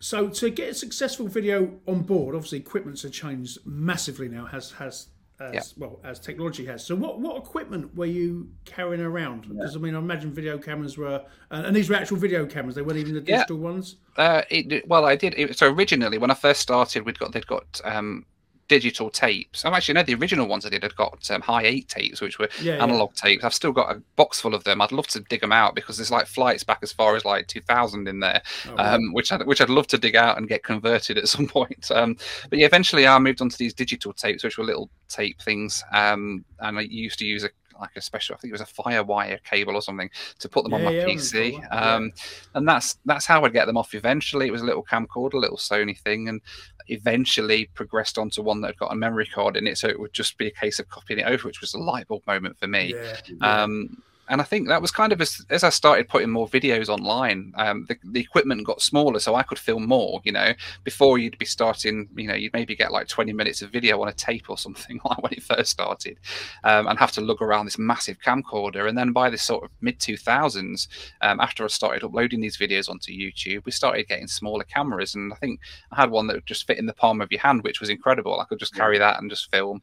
[0.00, 4.46] So to get a successful video on board, obviously equipment's have changed massively now.
[4.46, 5.08] Has has
[5.40, 5.62] as yeah.
[5.76, 6.84] well as technology has.
[6.84, 9.48] So, what what equipment were you carrying around?
[9.48, 9.80] Because yeah.
[9.80, 12.74] I mean, I imagine video cameras were, uh, and these were actual video cameras.
[12.74, 13.62] They weren't even the digital yeah.
[13.62, 13.96] ones.
[14.16, 15.34] Uh, it, well, I did.
[15.36, 18.26] It, so originally, when I first started, we'd got they'd got um,
[18.68, 19.64] digital tapes.
[19.64, 22.38] I'm actually no, the original ones I did had got um, high eight tapes, which
[22.38, 23.28] were yeah, analog yeah.
[23.28, 23.44] tapes.
[23.44, 24.80] I've still got a box full of them.
[24.80, 27.46] I'd love to dig them out because there's like flights back as far as like
[27.48, 30.62] 2000 in there, oh, um, which I, which I'd love to dig out and get
[30.62, 31.90] converted at some point.
[31.90, 32.16] Um,
[32.50, 35.84] but yeah, eventually I moved on to these digital tapes, which were little tape things,
[35.92, 38.64] um, and I used to use a like a special, I think it was a
[38.64, 41.72] FireWire cable or something to put them yeah, on my yeah, PC.
[41.72, 42.12] Um,
[42.54, 44.46] and that's that's how I'd get them off eventually.
[44.46, 46.40] It was a little camcorder, a little Sony thing, and
[46.88, 50.12] eventually progressed onto one that had got a memory card in it, so it would
[50.12, 52.66] just be a case of copying it over, which was a light bulb moment for
[52.66, 52.94] me.
[53.40, 56.88] Um, and I think that was kind of as, as I started putting more videos
[56.88, 60.20] online, um, the, the equipment got smaller, so I could film more.
[60.24, 63.70] You know, before you'd be starting, you know, you'd maybe get like 20 minutes of
[63.70, 66.18] video on a tape or something like when it first started,
[66.64, 68.88] um, and have to lug around this massive camcorder.
[68.88, 70.88] And then by this sort of mid 2000s,
[71.20, 75.32] um, after I started uploading these videos onto YouTube, we started getting smaller cameras, and
[75.32, 75.60] I think
[75.92, 77.90] I had one that would just fit in the palm of your hand, which was
[77.90, 78.40] incredible.
[78.40, 79.82] I could just carry that and just film.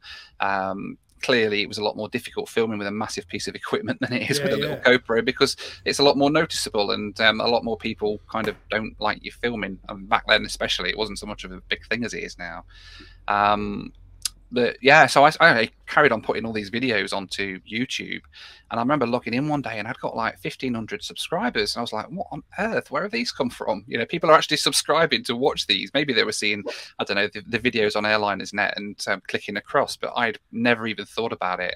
[1.21, 4.13] Clearly it was a lot more difficult filming with a massive piece of equipment than
[4.13, 4.65] it is yeah, with a yeah.
[4.65, 5.55] little GoPro because
[5.85, 9.23] it's a lot more noticeable and um, a lot more people kind of don't like
[9.23, 9.79] you filming.
[9.89, 12.37] And back then, especially, it wasn't so much of a big thing as it is
[12.37, 12.65] now.
[13.27, 13.93] Um,
[14.51, 18.21] that yeah, so I, I, carried on putting all these videos onto YouTube,
[18.69, 21.79] and I remember logging in one day and I'd got like fifteen hundred subscribers, and
[21.79, 22.91] I was like, "What on earth?
[22.91, 25.91] Where have these come from?" You know, people are actually subscribing to watch these.
[25.93, 26.63] Maybe they were seeing,
[26.99, 30.39] I don't know, the, the videos on Airliners Net and um, clicking across, but I'd
[30.51, 31.75] never even thought about it.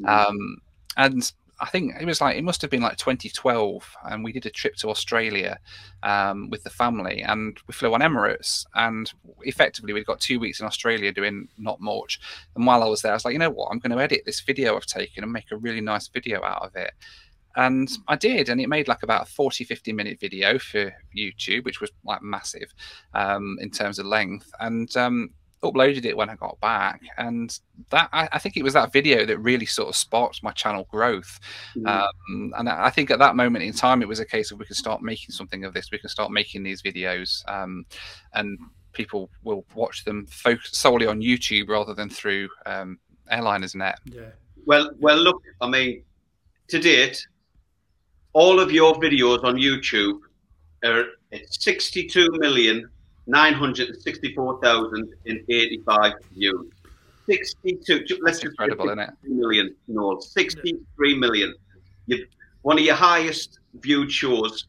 [0.00, 0.08] Mm.
[0.08, 0.58] Um,
[0.96, 4.46] and I think it was like it must have been like 2012, and we did
[4.46, 5.58] a trip to Australia
[6.02, 10.60] um, with the family, and we flew on Emirates, and effectively we got two weeks
[10.60, 12.20] in Australia doing not much.
[12.54, 14.22] And while I was there, I was like, you know what, I'm going to edit
[14.24, 16.92] this video I've taken and make a really nice video out of it.
[17.56, 21.64] And I did, and it made like about a 40, 50 minute video for YouTube,
[21.64, 22.72] which was like massive
[23.14, 24.52] um, in terms of length.
[24.60, 25.30] And um,
[25.62, 27.58] uploaded it when I got back, and
[27.90, 30.86] that I, I, think it was that video that really sort of sparked my channel
[30.90, 31.40] growth.
[31.76, 31.86] Mm.
[31.86, 34.66] Um, and I think at that moment in time, it was a case of we
[34.66, 35.90] can start making something of this.
[35.90, 37.86] We can start making these videos, um,
[38.34, 38.58] and
[38.92, 42.98] people will watch them focus solely on YouTube rather than through um,
[43.32, 43.98] Airliners Net.
[44.04, 44.30] Yeah.
[44.64, 45.42] Well, well, look.
[45.60, 46.02] I mean,
[46.68, 47.26] to date,
[48.32, 50.20] all of your videos on YouTube
[50.84, 52.88] are at 62 million
[53.28, 56.72] 964,085 views.
[57.26, 59.10] 62, let's just incredible, isn't it?
[59.22, 61.54] Million, no, 63 million.
[62.06, 62.26] You've,
[62.62, 64.66] one of your highest viewed shows,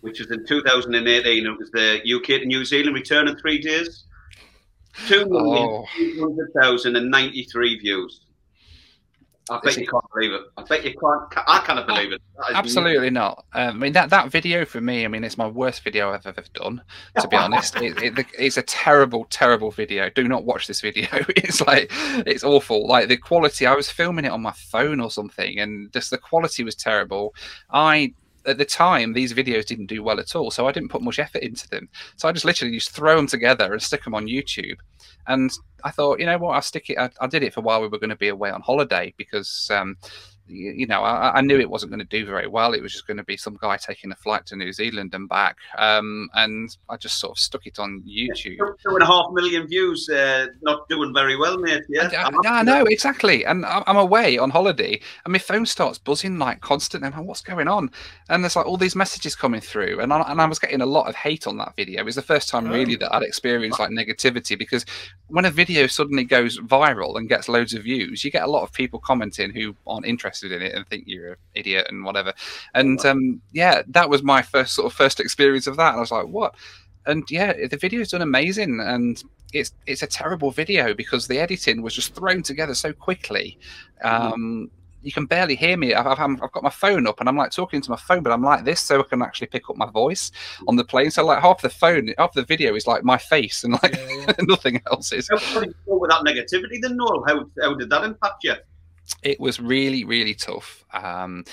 [0.00, 4.04] which was in 2018, it was the UK to New Zealand return in three days.
[5.08, 8.20] 2,800,093 views.
[9.50, 10.42] I bet you can't believe it.
[10.56, 11.46] I bet you can't.
[11.46, 12.22] I cannot believe it.
[12.54, 13.44] Absolutely not.
[13.52, 15.04] Um, I mean that that video for me.
[15.04, 16.82] I mean, it's my worst video I've ever done.
[17.20, 20.08] To be honest, it, it, it's a terrible, terrible video.
[20.08, 21.08] Do not watch this video.
[21.36, 21.90] It's like
[22.26, 22.86] it's awful.
[22.86, 23.66] Like the quality.
[23.66, 27.34] I was filming it on my phone or something, and just the quality was terrible.
[27.70, 28.14] I
[28.46, 31.18] at the time these videos didn't do well at all so i didn't put much
[31.18, 34.26] effort into them so i just literally just throw them together and stick them on
[34.26, 34.76] youtube
[35.26, 35.50] and
[35.84, 36.98] I thought, you know what, I'll stick it.
[36.98, 39.70] I, I did it for while we were going to be away on holiday because
[39.72, 39.96] um,
[40.46, 42.74] you know, I, I, knew it wasn't going to do very well.
[42.74, 45.28] It was just going to be some guy taking a flight to New Zealand and
[45.28, 45.56] back.
[45.78, 48.58] Um, and I just sort of stuck it on YouTube.
[48.58, 51.84] Two and a half million views, uh, not doing very well, mate.
[51.88, 53.46] Yeah, I, I, I know exactly.
[53.46, 57.08] And I'm away on holiday, and my phone starts buzzing like constantly.
[57.08, 57.90] I'm like, what's going on?
[58.28, 60.86] And there's like all these messages coming through, and I, and I was getting a
[60.86, 62.00] lot of hate on that video.
[62.00, 62.98] It was the first time really oh.
[63.00, 64.84] that I'd experienced like negativity because
[65.28, 68.62] when a video suddenly goes viral and gets loads of views, you get a lot
[68.62, 72.04] of people commenting who aren't interested interested in it and think you're an idiot and
[72.04, 72.32] whatever.
[72.74, 75.90] And um, yeah, that was my first sort of first experience of that.
[75.90, 76.54] And I was like, what?
[77.06, 81.82] And yeah, the video's done amazing, and it's it's a terrible video because the editing
[81.82, 83.58] was just thrown together so quickly.
[84.02, 84.32] Mm-hmm.
[84.32, 84.70] Um,
[85.02, 85.92] you can barely hear me.
[85.92, 88.32] I've, I've, I've, got my phone up and I'm like talking to my phone, but
[88.32, 90.32] I'm like this so I can actually pick up my voice
[90.66, 91.10] on the plane.
[91.10, 94.24] So like half the phone, half the video is like my face and like yeah,
[94.28, 94.32] yeah.
[94.40, 95.28] nothing else is.
[95.28, 95.36] How
[95.86, 97.22] with that negativity then, Noel?
[97.26, 98.54] How, how did that impact you?
[99.24, 100.84] It was really really tough.
[100.92, 101.44] Um,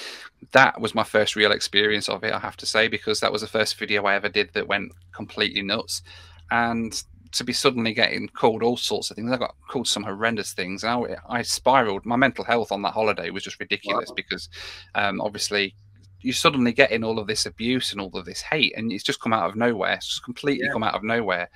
[0.52, 3.42] that was my first real experience of it i have to say because that was
[3.42, 6.02] the first video i ever did that went completely nuts.
[6.50, 10.54] And to be suddenly getting called all sorts of things i got called some horrendous
[10.54, 10.84] things.
[10.84, 10.92] And
[11.30, 12.06] i, I spiraled.
[12.06, 14.16] My mental health on that holiday was just ridiculous wow.
[14.16, 14.50] because
[14.96, 15.76] um, obviously
[16.20, 19.22] you're suddenly getting all of this abuse and all of this hate and it's just
[19.22, 19.94] come out of nowhere.
[19.94, 20.74] It's just completely yeah.
[20.74, 21.50] come out of nowhere.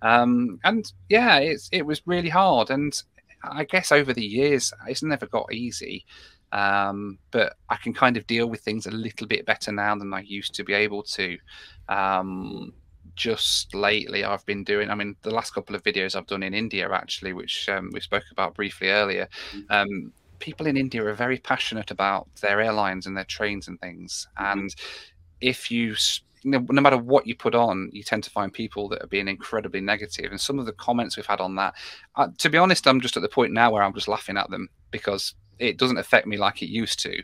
[0.00, 2.70] Um, and yeah it's it was really hard.
[2.70, 3.00] And
[3.42, 6.04] I guess over the years, it's never got easy.
[6.50, 10.12] Um, but I can kind of deal with things a little bit better now than
[10.14, 11.36] I used to be able to.
[11.88, 12.72] Um,
[13.16, 14.90] just lately, I've been doing.
[14.90, 18.00] I mean, the last couple of videos I've done in India, actually, which um, we
[18.00, 19.28] spoke about briefly earlier.
[19.52, 19.70] Mm.
[19.70, 24.28] Um, people in India are very passionate about their airlines and their trains and things.
[24.38, 24.60] Mm-hmm.
[24.60, 24.74] And
[25.40, 25.96] if you
[26.50, 29.80] no, matter what you put on, you tend to find people that are being incredibly
[29.80, 30.30] negative.
[30.30, 31.74] And some of the comments we've had on that,
[32.16, 34.50] uh, to be honest, I'm just at the point now where I'm just laughing at
[34.50, 37.22] them because it doesn't affect me like it used to.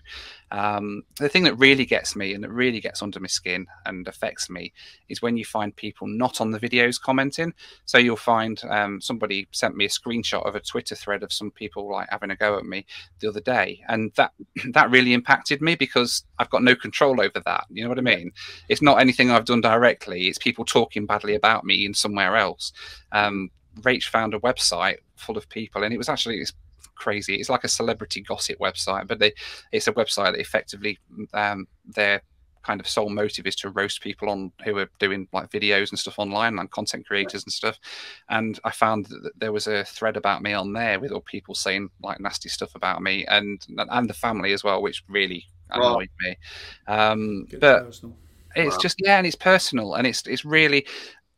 [0.50, 4.06] Um, the thing that really gets me and that really gets under my skin and
[4.06, 4.72] affects me
[5.08, 7.52] is when you find people not on the videos commenting.
[7.86, 11.50] So you'll find um, somebody sent me a screenshot of a Twitter thread of some
[11.50, 12.86] people like having a go at me
[13.20, 14.32] the other day, and that
[14.72, 17.64] that really impacted me because I've got no control over that.
[17.70, 18.32] You know what I mean?
[18.68, 20.28] It's not anything I've done directly.
[20.28, 22.72] It's people talking badly about me in somewhere else.
[23.12, 26.44] Um, Rach found a website full of people, and it was actually
[26.94, 27.36] crazy.
[27.36, 29.32] It's like a celebrity gossip website, but they,
[29.72, 30.98] it's a website that effectively
[31.32, 32.22] um, their
[32.64, 35.98] kind of sole motive is to roast people on who are doing like videos and
[35.98, 37.78] stuff online and content creators and stuff.
[38.30, 41.54] And I found that there was a thread about me on there with all people
[41.54, 46.08] saying like nasty stuff about me and and the family as well, which really annoyed
[46.08, 46.28] wow.
[46.28, 46.36] me.
[46.88, 48.16] Um, but personal.
[48.56, 48.80] it's wow.
[48.80, 50.86] just yeah, and it's personal and it's it's really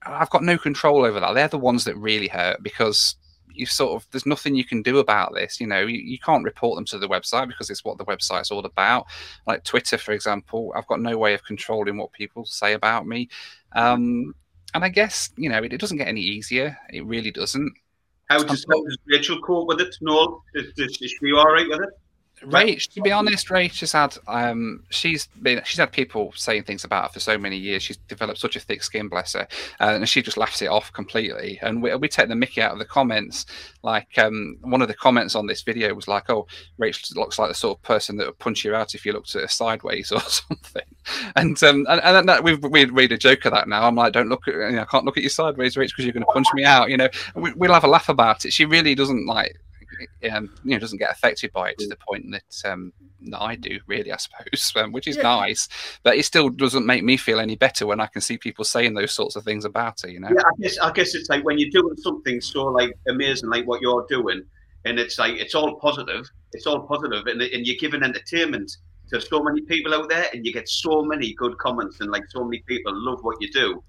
[0.03, 1.35] I've got no control over that.
[1.35, 3.17] They're the ones that really hurt because
[3.57, 5.61] you sort of there's nothing you can do about this.
[5.61, 8.51] You know, you, you can't report them to the website because it's what the website's
[8.51, 9.07] all about.
[9.47, 13.29] Like Twitter, for example, I've got no way of controlling what people say about me.
[13.73, 14.35] Um,
[14.75, 16.77] and I guess you know it, it doesn't get any easier.
[16.91, 17.73] It really doesn't.
[18.29, 19.95] How does, how does Rachel cope with it?
[20.01, 21.91] No, is, is, is she all right with it?
[22.43, 26.85] Rach, to be honest, Rach has had um, she's been she's had people saying things
[26.85, 27.83] about her for so many years.
[27.83, 29.49] She's developed such a thick skin, bless her,
[29.81, 31.59] uh, and she just laughs it off completely.
[31.63, 33.47] And we, we take the Mickey out of the comments.
[33.83, 36.47] Like um, one of the comments on this video was like, "Oh,
[36.79, 39.35] Rach looks like the sort of person that would punch you out if you looked
[39.35, 40.83] at her sideways or something."
[41.37, 43.87] And um, and, and that, we we read a joke of that now.
[43.87, 46.05] I'm like, "Don't look at you know, I can't look at you sideways, Rach, because
[46.05, 48.53] you're going to punch me out." You know, we, we'll have a laugh about it.
[48.53, 49.57] She really doesn't like
[50.31, 52.93] um, you know doesn't get affected by it to the point that um,
[53.31, 55.23] that I do, really, I suppose, um, which is yeah.
[55.23, 55.69] nice.
[56.03, 58.95] But it still doesn't make me feel any better when I can see people saying
[58.95, 60.13] those sorts of things about it.
[60.13, 60.29] You know?
[60.29, 63.67] Yeah, I guess I guess it's like when you're doing something so like amazing, like
[63.67, 64.43] what you're doing,
[64.85, 68.71] and it's like it's all positive, it's all positive, and and you're giving entertainment
[69.11, 72.25] to so many people out there, and you get so many good comments, and like
[72.29, 73.83] so many people love what you do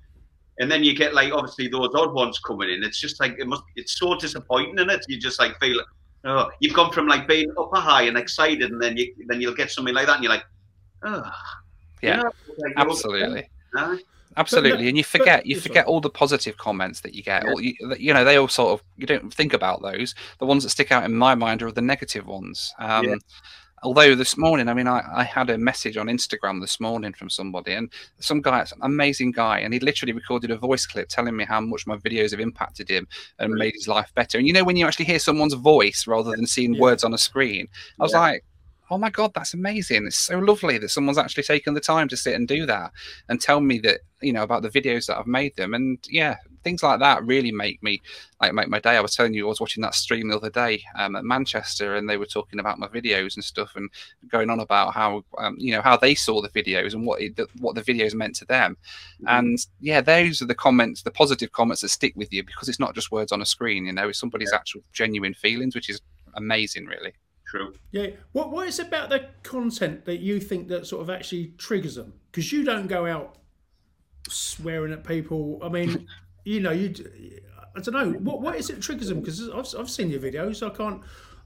[0.60, 2.84] and then you get like obviously those odd ones coming in.
[2.84, 3.64] It's just like it must.
[3.76, 5.06] It's so disappointing in it.
[5.08, 5.80] You just like feel,
[6.28, 9.56] oh, you've gone from like being upper high and excited, and then you then you'll
[9.56, 10.46] get something like that, and you're like,
[11.04, 11.30] oh,
[12.02, 13.50] yeah, you know, like, absolutely.
[14.36, 17.44] Absolutely, and you forget you forget all the positive comments that you get.
[17.44, 17.50] Yeah.
[17.50, 20.14] All, you, you, know, they all sort of you don't think about those.
[20.38, 22.72] The ones that stick out in my mind are the negative ones.
[22.78, 23.16] Um, yeah
[23.84, 27.30] although this morning, I mean, I, I had a message on Instagram this morning from
[27.30, 31.36] somebody, and some guy, an amazing guy, and he literally recorded a voice clip telling
[31.36, 33.08] me how much my videos have impacted him
[33.40, 34.38] and made his life better.
[34.38, 36.82] And you know, when you actually hear someone's voice rather than seeing yeah.
[36.82, 37.68] words on a screen,
[38.00, 38.20] I was yeah.
[38.20, 38.44] like,
[38.90, 42.16] oh my god that's amazing it's so lovely that someone's actually taken the time to
[42.16, 42.92] sit and do that
[43.28, 46.38] and tell me that you know about the videos that i've made them and yeah
[46.68, 48.02] things like that really make me
[48.42, 48.98] like make my day.
[48.98, 51.96] I was telling you, I was watching that stream the other day um, at Manchester,
[51.96, 53.90] and they were talking about my videos and stuff, and
[54.30, 57.40] going on about how um, you know how they saw the videos and what it,
[57.60, 58.76] what the videos meant to them.
[59.22, 59.28] Mm-hmm.
[59.28, 62.80] And yeah, those are the comments, the positive comments that stick with you because it's
[62.80, 63.86] not just words on a screen.
[63.86, 64.60] You know, it's somebody's yeah.
[64.60, 66.02] actual genuine feelings, which is
[66.36, 67.14] amazing, really.
[67.48, 67.74] True.
[67.92, 68.08] Yeah.
[68.34, 72.14] What What is about the content that you think that sort of actually triggers them?
[72.30, 73.38] Because you don't go out
[74.30, 75.60] swearing at people.
[75.62, 76.08] I mean,
[76.44, 76.94] you know, you.
[77.76, 80.66] I don't know what what is it triggers them because I've, I've seen your videos.
[80.66, 81.02] I can't.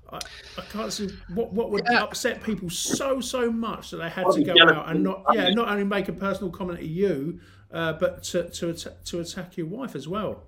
[0.10, 0.20] I,
[0.58, 2.04] I can't see what what would yeah.
[2.04, 5.70] upset people so so much that they had to go out and not yeah not
[5.70, 7.40] only make a personal comment to you,
[7.72, 10.44] uh, but to to to attack your wife as well.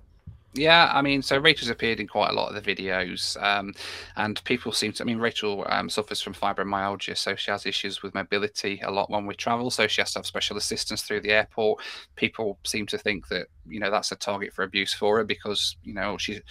[0.56, 3.74] Yeah, I mean, so Rachel's appeared in quite a lot of the videos, um,
[4.18, 5.04] and people seem to.
[5.04, 9.10] I mean, Rachel um, suffers from fibromyalgia, so she has issues with mobility a lot
[9.10, 9.72] when we travel.
[9.72, 11.82] So she has to have special assistance through the airport.
[12.16, 15.76] People seem to think that you know that's a target for abuse for her because
[15.84, 16.42] you know she's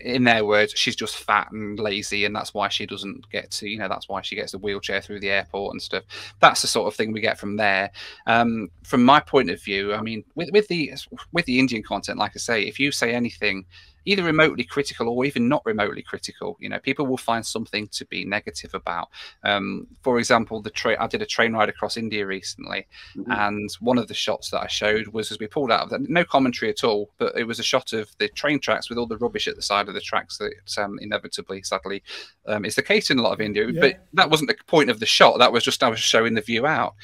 [0.00, 3.68] in their words, she's just fat and lazy, and that's why she doesn't get to,
[3.68, 6.04] you know, that's why she gets the wheelchair through the airport and stuff.
[6.40, 7.90] That's the sort of thing we get from there.
[8.26, 10.92] Um, from my point of view, I mean, with, with the
[11.32, 13.64] with the Indian content, like I say, if you say anything
[14.06, 16.56] either remotely critical or even not remotely critical.
[16.60, 19.08] You know, people will find something to be negative about.
[19.44, 23.30] Um, for example, the train I did a train ride across India recently, mm-hmm.
[23.30, 26.08] and one of the shots that I showed was as we pulled out of that,
[26.08, 29.06] no commentary at all, but it was a shot of the train tracks with all
[29.06, 32.02] the rubbish at the side of the tracks that um, inevitably, sadly,
[32.46, 33.68] um, is the case in a lot of India.
[33.68, 33.80] Yeah.
[33.80, 35.38] But that wasn't the point of the shot.
[35.38, 36.94] That was just I was showing the view out,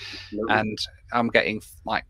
[0.48, 0.78] and
[1.12, 2.04] I'm getting like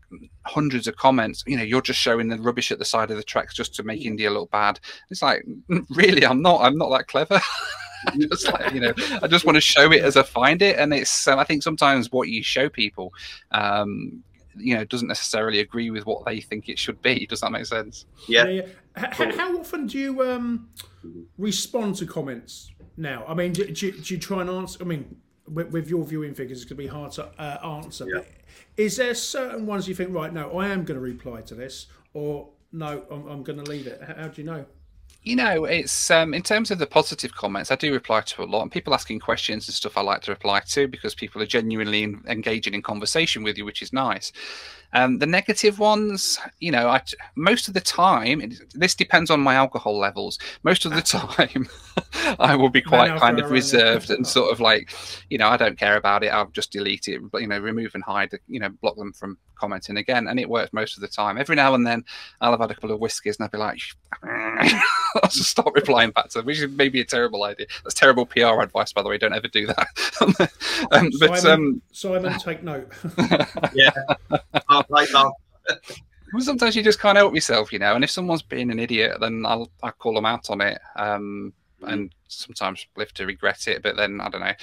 [0.45, 1.43] hundreds of comments.
[1.47, 3.83] You know, you're just showing the rubbish at the side of the tracks just to
[3.83, 4.05] make mm.
[4.05, 4.79] India look bad.
[5.09, 5.45] It's like,
[5.89, 6.61] really, I'm not.
[6.61, 7.41] I'm not that clever.
[8.17, 10.93] just like you know, I just want to show it as I find it, and
[10.93, 11.27] it's.
[11.27, 13.13] Um, I think sometimes what you show people,
[13.51, 14.23] um,
[14.55, 17.25] you know, doesn't necessarily agree with what they think it should be.
[17.25, 18.05] Does that make sense?
[18.27, 18.45] Yeah.
[18.45, 18.61] yeah,
[18.95, 19.09] yeah.
[19.11, 20.69] How, how, often do you um,
[21.37, 23.25] respond to comments now?
[23.27, 24.79] I mean, do, do, do you try and answer?
[24.81, 28.07] I mean, with, with, your viewing figures, it's going to be hard to uh, answer.
[28.07, 28.21] Yeah.
[28.77, 31.87] Is there certain ones you think, right, no, I am going to reply to this,
[32.13, 34.01] or no, I'm, I'm going to leave it?
[34.01, 34.65] How, how do you know?
[35.25, 38.45] You know, it's um, in terms of the positive comments, I do reply to a
[38.45, 41.45] lot, and people asking questions and stuff I like to reply to because people are
[41.45, 44.33] genuinely engaging in conversation with you, which is nice.
[44.93, 47.01] Um, the negative ones, you know, I,
[47.35, 50.37] most of the time, this depends on my alcohol levels.
[50.63, 51.67] Most of the time,
[52.39, 54.93] I will be quite kind of reserved and sort of like,
[55.29, 56.27] you know, I don't care about it.
[56.27, 59.97] I'll just delete it, you know, remove and hide, you know, block them from commenting
[59.97, 61.37] again, and it works most of the time.
[61.37, 62.03] Every now and then,
[62.41, 63.79] I'll have had a couple of whiskies and I'll be like,
[65.23, 67.67] I'll just stop replying back to them, which is maybe a terrible idea.
[67.83, 69.17] That's terrible PR advice, by the way.
[69.17, 69.87] Don't ever do that.
[70.91, 72.91] um, but Simon, um, Simon, take note.
[73.73, 73.91] yeah
[74.89, 75.31] like that.
[76.31, 77.95] well, sometimes you just can't help yourself, you know.
[77.95, 80.79] And if someone's being an idiot, then I'll I call them out on it.
[80.95, 81.53] Um,
[81.85, 83.83] and sometimes live to regret it.
[83.83, 84.53] But then I don't know.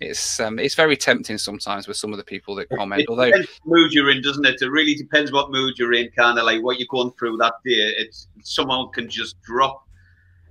[0.00, 3.02] It's um, it's very tempting sometimes with some of the people that comment.
[3.02, 3.30] It Although
[3.64, 4.62] mood you're in, doesn't it?
[4.62, 7.54] It really depends what mood you're in, kind of like what you're going through that
[7.64, 7.94] day.
[7.98, 9.84] It's someone can just drop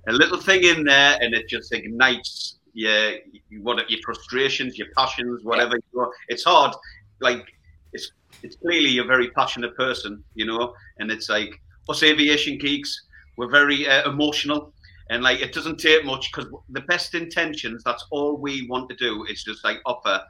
[0.08, 3.14] a little thing in there, and it just ignites your
[3.60, 5.78] what your frustrations, your passions, whatever.
[5.94, 6.04] Yeah.
[6.28, 6.74] It's hard.
[7.20, 7.44] Like
[7.92, 8.12] it's
[8.42, 13.06] it's clearly a very passionate person, you know, and it's like us aviation geeks.
[13.36, 14.72] We're very uh, emotional
[15.10, 18.96] and like it doesn't take much because the best intentions that's all we want to
[18.96, 20.22] do is just like offer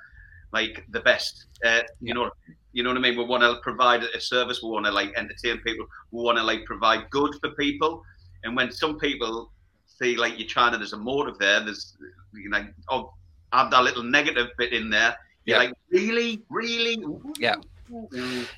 [0.52, 1.46] like the best.
[1.64, 2.30] Uh, you know
[2.72, 3.16] you know what i mean?
[3.16, 6.44] We want to provide a service we want to like entertain people we want to
[6.44, 8.02] like provide good for people.
[8.44, 9.50] And when some people
[9.86, 11.96] see like you're trying to there's a motive there there's
[12.32, 13.12] you know oh
[13.52, 15.68] have that little negative bit in there you're yeah.
[15.68, 16.42] like really?
[16.50, 17.04] Really?
[17.38, 17.56] Yeah.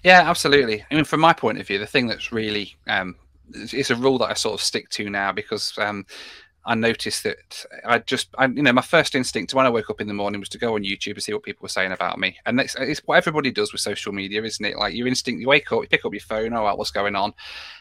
[0.03, 0.85] Yeah absolutely.
[0.91, 3.17] I mean from my point of view the thing that's really um
[3.55, 6.07] it's a rule that I sort of stick to now because um,
[6.67, 10.01] I noticed that I just, I, you know, my first instinct when I woke up
[10.01, 12.19] in the morning was to go on YouTube and see what people were saying about
[12.19, 12.37] me.
[12.45, 14.77] And it's, it's what everybody does with social media, isn't it?
[14.77, 17.33] Like your instinct, you wake up, you pick up your phone, oh, what's going on?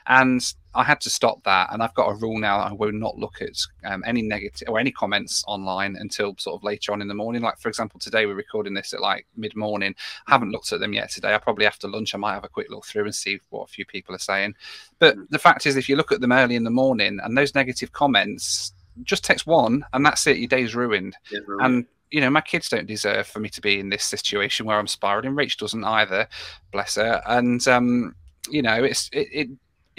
[0.08, 0.42] And
[0.76, 3.42] I had to stop that, and I've got a rule now I will not look
[3.42, 7.14] at um, any negative or any comments online until sort of later on in the
[7.14, 7.42] morning.
[7.42, 9.96] Like for example, today we're recording this at like mid morning.
[10.28, 11.34] I haven't looked at them yet today.
[11.34, 13.72] I probably after lunch I might have a quick look through and see what a
[13.72, 14.56] few people are saying.
[15.00, 17.56] But the fact is, if you look at them early in the morning and those
[17.56, 20.38] negative comments, just text one, and that's it.
[20.38, 21.16] Your day's ruined.
[21.32, 21.62] ruined.
[21.66, 24.80] And you know, my kids don't deserve for me to be in this situation where
[24.80, 25.36] I'm spiraling.
[25.36, 26.28] Rach doesn't either,
[26.72, 27.22] bless her.
[27.28, 28.16] And um,
[28.50, 29.50] you know, it's it, it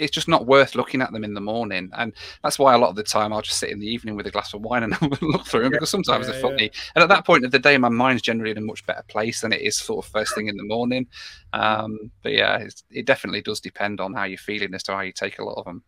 [0.01, 1.91] it's just not worth looking at them in the morning.
[1.93, 4.25] And that's why a lot of the time I'll just sit in the evening with
[4.25, 5.77] a glass of wine and look through them yeah.
[5.77, 6.63] because sometimes yeah, they're funny.
[6.63, 6.91] Yeah.
[6.95, 9.41] And at that point of the day, my mind's generally in a much better place
[9.41, 11.05] than it is sort of first thing in the morning.
[11.53, 15.11] Um, but yeah, it definitely does depend on how you're feeling as to how you
[15.11, 15.83] take a lot of them.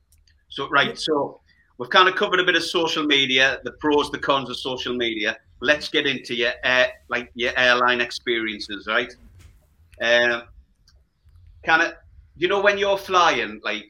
[0.49, 0.97] So, right.
[0.97, 1.41] So
[1.79, 4.95] we've kind of covered a bit of social media, the pros, the cons of social
[4.95, 5.37] media.
[5.59, 9.11] Let's get into your air, like your airline experiences, right?
[9.99, 10.41] Uh,
[11.65, 11.93] kind of,
[12.35, 13.85] you know, when you're flying, like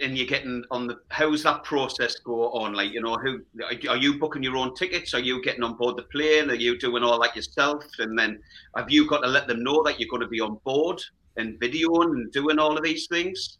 [0.00, 2.74] and you're getting on the how's that process go on?
[2.74, 3.40] Like you know who
[3.88, 5.14] are you booking your own tickets?
[5.14, 6.50] Are you getting on board the plane?
[6.50, 7.84] Are you doing all that yourself?
[7.98, 8.40] And then
[8.76, 11.02] have you got to let them know that you're going to be on board
[11.36, 13.58] and videoing and doing all of these things?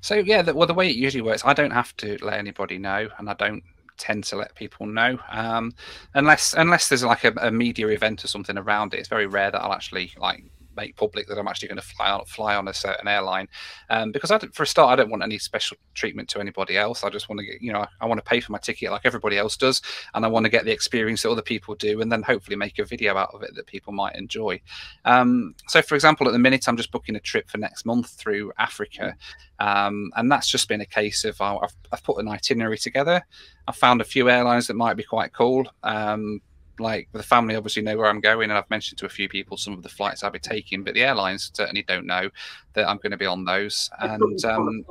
[0.00, 2.76] So yeah the, well the way it usually works i don't have to let anybody
[2.76, 3.62] know and i don't
[3.96, 5.72] tend to let people know um,
[6.14, 8.98] unless unless there's like a, a media event or something around it.
[8.98, 10.44] It's very rare that i'll actually like
[10.76, 13.48] make public that I'm actually going to fly on, fly on a certain airline.
[13.90, 17.04] Um, because I for a start, I don't want any special treatment to anybody else.
[17.04, 19.02] I just want to get, you know, I want to pay for my ticket like
[19.04, 19.82] everybody else does,
[20.14, 22.78] and I want to get the experience that other people do, and then hopefully make
[22.78, 24.60] a video out of it that people might enjoy.
[25.04, 28.10] Um, so, for example, at the minute, I'm just booking a trip for next month
[28.10, 29.16] through Africa,
[29.58, 33.22] um, and that's just been a case of I've, I've put an itinerary together.
[33.66, 35.66] I found a few airlines that might be quite cool.
[35.82, 36.40] Um,
[36.78, 39.56] like the family obviously know where I'm going, and I've mentioned to a few people
[39.56, 42.30] some of the flights I'll be taking, but the airlines certainly don't know
[42.74, 43.90] that I'm going to be on those.
[44.00, 44.84] And um,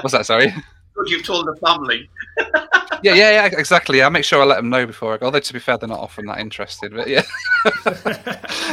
[0.00, 0.26] what's that?
[0.26, 0.54] Sorry.
[1.06, 2.08] You've told the family.
[3.02, 4.02] yeah, yeah, yeah, exactly.
[4.02, 5.26] I make sure I let them know before I go.
[5.26, 6.92] Although to be fair, they're not often that interested.
[6.94, 7.22] But yeah,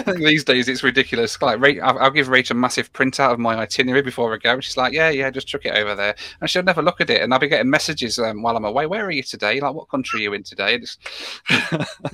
[0.16, 1.42] these days it's ridiculous.
[1.42, 4.78] Like, I'll give Rach a massive printout of my itinerary before I go, and she's
[4.78, 7.34] like, "Yeah, yeah, just chuck it over there." And she'll never look at it, and
[7.34, 8.86] I'll be getting messages um, while I'm away.
[8.86, 9.60] Where are you today?
[9.60, 10.80] Like, what country are you in today?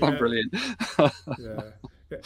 [0.02, 0.54] I'm brilliant.
[1.38, 1.62] yeah.
[2.12, 2.18] yeah.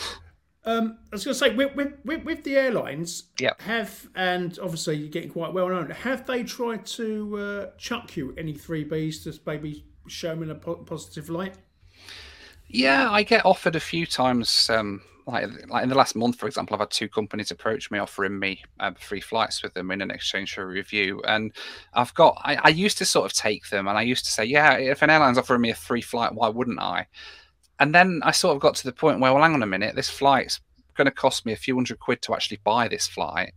[0.70, 3.59] Um, I was going to say with, with, with, the airlines, yep.
[3.61, 5.89] have and obviously you're getting quite well known.
[5.89, 10.51] Have they tried to uh, chuck you any three Bs to maybe show them in
[10.51, 11.55] a positive light?
[12.67, 14.70] Yeah, I get offered a few times.
[14.70, 17.97] Um, like like in the last month, for example, I've had two companies approach me
[17.97, 21.51] offering me um, free flights with them in an exchange for a review, and
[21.95, 22.39] I've got.
[22.43, 25.01] I, I used to sort of take them, and I used to say, yeah, if
[25.01, 27.07] an airline's offering me a free flight, why wouldn't I?
[27.80, 29.95] And then I sort of got to the point where, well, hang on a minute,
[29.95, 30.59] this flight's
[30.95, 33.53] going to cost me a few hundred quid to actually buy this flight.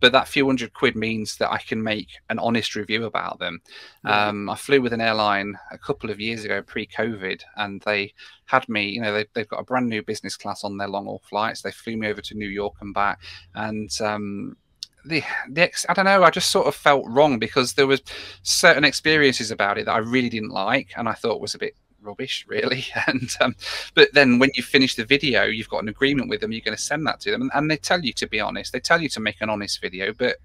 [0.00, 3.60] But that few hundred quid means that I can make an honest review about them.
[4.04, 8.14] Um, I flew with an airline a couple of years ago, pre-COVID, and they
[8.46, 8.90] had me.
[8.90, 11.62] You know, they, have got a brand new business class on their long haul flights.
[11.62, 13.20] They flew me over to New York and back,
[13.56, 14.56] and um,
[15.04, 16.22] the the ex, I don't know.
[16.22, 18.00] I just sort of felt wrong because there was
[18.42, 21.74] certain experiences about it that I really didn't like, and I thought was a bit
[22.00, 22.86] rubbish, really.
[23.06, 23.56] And um,
[23.94, 26.52] but then when you finish the video, you've got an agreement with them.
[26.52, 28.72] You're going to send that to them, and, and they tell you to be honest.
[28.72, 30.36] They tell you to make an honest video, but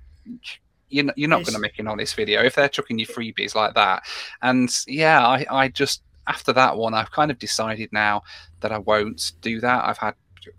[0.89, 3.55] you're not, you're not going to make an honest video if they're chucking you freebies
[3.55, 4.03] like that.
[4.41, 8.23] And yeah, I, I just after that one, I've kind of decided now
[8.61, 9.83] that I won't do that.
[9.83, 10.15] I've had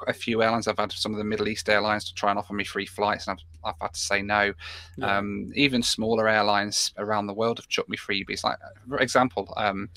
[0.07, 0.67] a few airlines.
[0.67, 3.27] I've had some of the Middle East airlines to try and offer me free flights,
[3.27, 4.53] and I've, I've had to say no.
[4.97, 5.19] Yeah.
[5.19, 8.45] Um, even smaller airlines around the world have chucked me freebies.
[8.45, 9.89] Like, for example, um,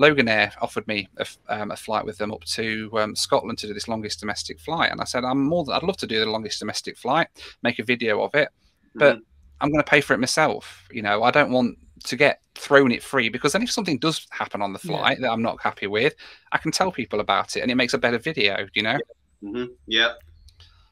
[0.00, 3.74] Loganair offered me a, um, a, flight with them up to um, Scotland to do
[3.74, 6.26] this longest domestic flight, and I said I'm more than I'd love to do the
[6.26, 7.28] longest domestic flight,
[7.62, 8.48] make a video of it,
[8.94, 9.22] but mm.
[9.60, 10.88] I'm going to pay for it myself.
[10.90, 14.26] You know, I don't want to get thrown it free because then if something does
[14.30, 15.26] happen on the flight yeah.
[15.26, 16.14] that I'm not happy with,
[16.52, 18.66] I can tell people about it and it makes a better video.
[18.74, 18.98] You know.
[19.42, 19.48] Yeah.
[19.50, 19.72] Mm-hmm.
[19.86, 20.12] yeah.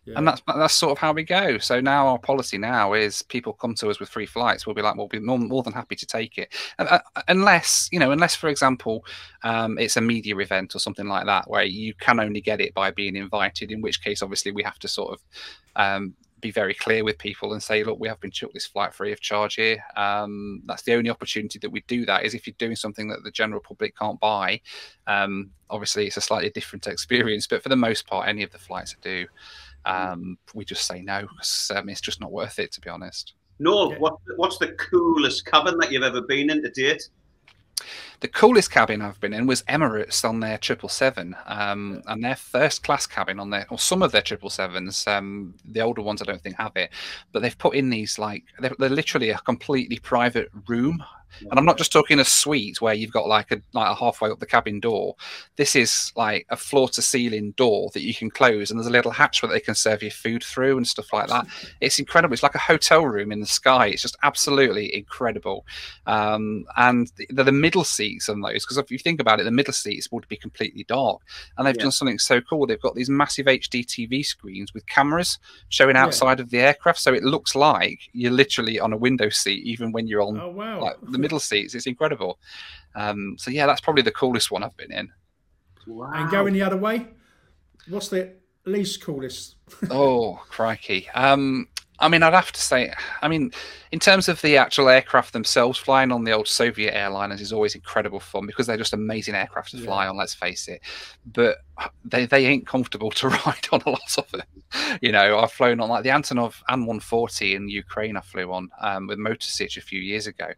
[0.08, 0.14] Yeah.
[0.16, 1.58] And that's that's sort of how we go.
[1.58, 4.66] So now our policy now is people come to us with free flights.
[4.66, 7.98] We'll be like, we'll be more, more than happy to take it, uh, unless you
[7.98, 9.04] know, unless for example,
[9.42, 12.72] um, it's a media event or something like that where you can only get it
[12.72, 13.70] by being invited.
[13.70, 15.20] In which case, obviously, we have to sort of
[15.76, 18.94] um, be very clear with people and say, look, we have been chucked this flight
[18.94, 19.82] free of charge here.
[19.96, 23.24] Um, that's the only opportunity that we do that is if you're doing something that
[23.24, 24.60] the general public can't buy.
[25.06, 28.58] Um, obviously, it's a slightly different experience, but for the most part, any of the
[28.58, 29.26] flights I do,
[29.84, 33.34] um, we just say no because um, it's just not worth it, to be honest.
[33.58, 37.08] No, what, what's the coolest cabin that you've ever been in to date?
[38.20, 42.34] The coolest cabin I've been in was Emirates on their triple seven, um, and their
[42.34, 45.06] first class cabin on their, or some of their triple sevens.
[45.06, 46.90] Um, the older ones I don't think have it,
[47.32, 51.02] but they've put in these like they're, they're literally a completely private room
[51.40, 54.30] and I'm not just talking a suite where you've got like a like a halfway
[54.30, 55.14] up the cabin door.
[55.56, 58.92] This is like a floor to ceiling door that you can close, and there's a
[58.92, 61.46] little hatch where they can serve you food through and stuff like that.
[61.80, 62.34] It's incredible.
[62.34, 63.88] It's like a hotel room in the sky.
[63.88, 65.64] It's just absolutely incredible.
[66.06, 69.50] Um, and the, the, middle seats on those, because if you think about it, the
[69.50, 71.20] middle seats would be completely dark,
[71.56, 71.84] and they've yeah.
[71.84, 72.66] done something so cool.
[72.66, 75.38] They've got these massive HD TV screens with cameras
[75.68, 76.42] showing outside yeah.
[76.44, 80.06] of the aircraft, so it looks like you're literally on a window seat, even when
[80.06, 80.80] you're on oh, wow.
[80.80, 81.74] like the middle seats.
[81.74, 82.38] It's incredible.
[82.94, 85.10] Um, so yeah, that's probably the coolest one I've been in.
[85.86, 86.10] Wow.
[86.12, 87.06] And going the other way,
[87.88, 88.34] what's the
[88.64, 89.56] least coolest?
[89.90, 91.08] oh crikey!
[91.10, 91.68] Um,
[92.00, 92.92] I mean, I'd have to say,
[93.22, 93.50] I mean,
[93.90, 97.74] in terms of the actual aircraft themselves, flying on the old Soviet airliners is always
[97.74, 100.10] incredible fun because they're just amazing aircraft to fly yeah.
[100.10, 100.16] on.
[100.16, 100.80] Let's face it,
[101.26, 101.58] but
[102.04, 104.42] they they ain't comfortable to ride on a lot of them.
[105.00, 108.16] You know, I've flown on like the Antonov An 140 in Ukraine.
[108.16, 110.48] I flew on um, with Motor Sich a few years ago,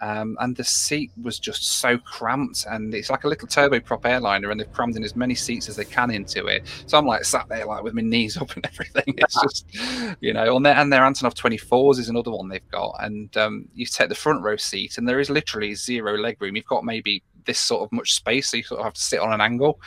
[0.00, 2.66] um, and the seat was just so cramped.
[2.68, 5.76] And it's like a little turboprop airliner, and they've crammed in as many seats as
[5.76, 6.66] they can into it.
[6.86, 9.14] So I'm like sat there like with my knees up and everything.
[9.24, 12.96] It's just, you know, on their and their Antonov 24s is another one they've got,
[13.00, 16.56] and um, you take the front row seat, and there is literally zero leg room.
[16.56, 19.20] You've got maybe this sort of much space, so you sort of have to sit
[19.20, 19.80] on an angle.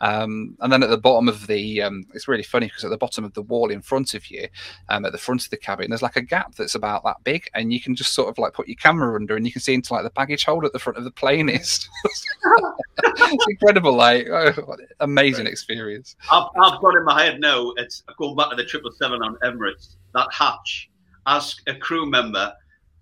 [0.00, 2.96] Um, and then at the bottom of the, um, it's really funny because at the
[2.96, 4.48] bottom of the wall in front of you,
[4.88, 7.48] um, at the front of the cabin, there's like a gap that's about that big,
[7.54, 9.74] and you can just sort of like put your camera under, and you can see
[9.74, 11.48] into like the baggage hold at the front of the plane.
[11.60, 16.16] It's, it's incredible, like oh, amazing experience.
[16.30, 17.72] I've, I've got in my head now.
[17.76, 19.96] It's going back to the triple seven on Emirates.
[20.14, 20.90] That hatch,
[21.26, 22.54] as a crew member,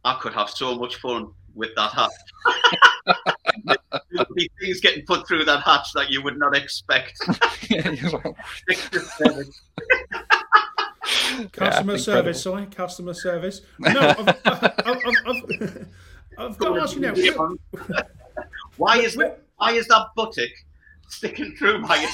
[0.05, 2.11] I could have so much fun with that hatch.
[4.11, 7.19] There'll be things getting put through that hatch that you would not expect.
[11.53, 13.63] Customer yeah, service, sorry, customer service.
[13.79, 15.87] No, I've, I've, I've,
[16.39, 17.15] I've got to ask you now.
[18.77, 19.41] why is that?
[19.57, 20.51] Why is that buttock
[21.09, 22.07] sticking through my?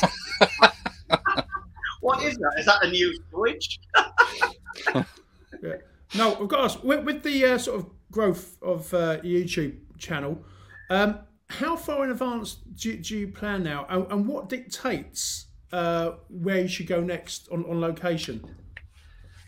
[2.01, 2.53] what is that?
[2.59, 3.81] Is that a new switch?
[5.63, 5.77] yeah.
[6.15, 6.85] No, I've got to ask.
[6.85, 10.39] With, with the uh, sort of growth of uh, YouTube channel,
[10.89, 11.19] um,
[11.51, 16.61] how far in advance do, do you plan now, and, and what dictates uh, where
[16.61, 18.41] you should go next on, on location?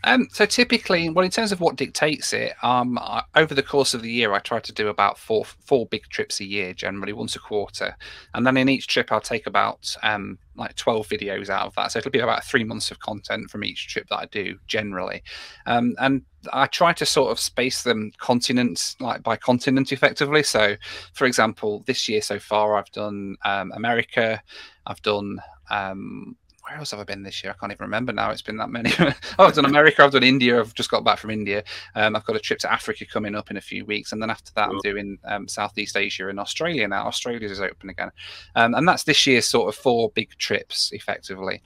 [0.03, 3.93] Um, so typically, well, in terms of what dictates it, um, I, over the course
[3.93, 7.13] of the year, I try to do about four four big trips a year, generally
[7.13, 7.95] once a quarter,
[8.33, 11.91] and then in each trip, I'll take about um, like twelve videos out of that.
[11.91, 15.23] So it'll be about three months of content from each trip that I do, generally,
[15.65, 16.21] um, and
[16.53, 20.43] I try to sort of space them continent like by continent effectively.
[20.43, 20.75] So,
[21.13, 24.41] for example, this year so far, I've done um, America,
[24.85, 25.39] I've done
[25.69, 26.35] um,
[26.67, 27.51] where else have I been this year?
[27.51, 28.31] I can't even remember now.
[28.31, 28.91] It's been that many.
[28.99, 29.13] oh,
[29.45, 30.03] I've done America.
[30.03, 30.59] I've done India.
[30.59, 31.63] I've just got back from India.
[31.95, 34.29] Um, I've got a trip to Africa coming up in a few weeks, and then
[34.29, 37.07] after that, I'm doing um, Southeast Asia and Australia now.
[37.07, 38.11] Australia is open again,
[38.55, 41.61] um, and that's this year's sort of four big trips, effectively.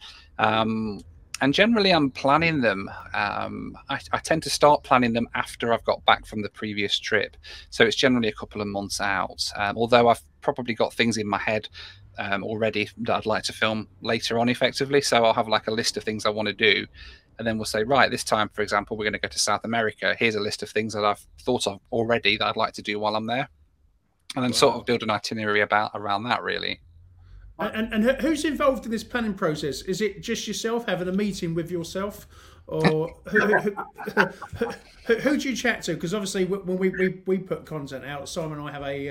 [1.42, 2.90] And generally, I'm planning them.
[3.16, 7.00] Um, I, I, tend to start planning them after I've got back from the previous
[7.00, 7.36] trip,
[7.72, 9.52] so it's generally a couple of months out.
[9.56, 11.68] Um, although I've probably got things in my head
[12.20, 15.02] um, already that I'd like to film later on effectively.
[15.02, 16.86] So I'll have like a list of things I want to do.
[17.40, 19.64] And then we'll say, right, this time, for example, we're going to go to South
[19.64, 20.16] America.
[20.20, 23.00] Here's a list of things that I've thought of already that I'd like to do
[23.00, 23.50] while I'm there.
[24.36, 24.58] And then wow.
[24.58, 26.82] sort of build an itinerary about around that, really.
[27.62, 29.82] And, and, who's involved in this planning process?
[29.84, 32.28] Is it just yourself having a meeting with yourself,
[32.68, 33.76] or who, who,
[35.06, 35.94] who, who, do you chat to?
[35.94, 39.10] Because obviously, when we, we, we put content out, Simon and I have a,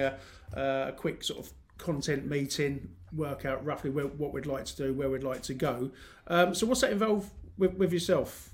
[0.57, 4.77] uh, a quick sort of content meeting, work out roughly where, what we'd like to
[4.77, 5.91] do, where we'd like to go.
[6.27, 8.51] Um, so, what's that involved with, with yourself?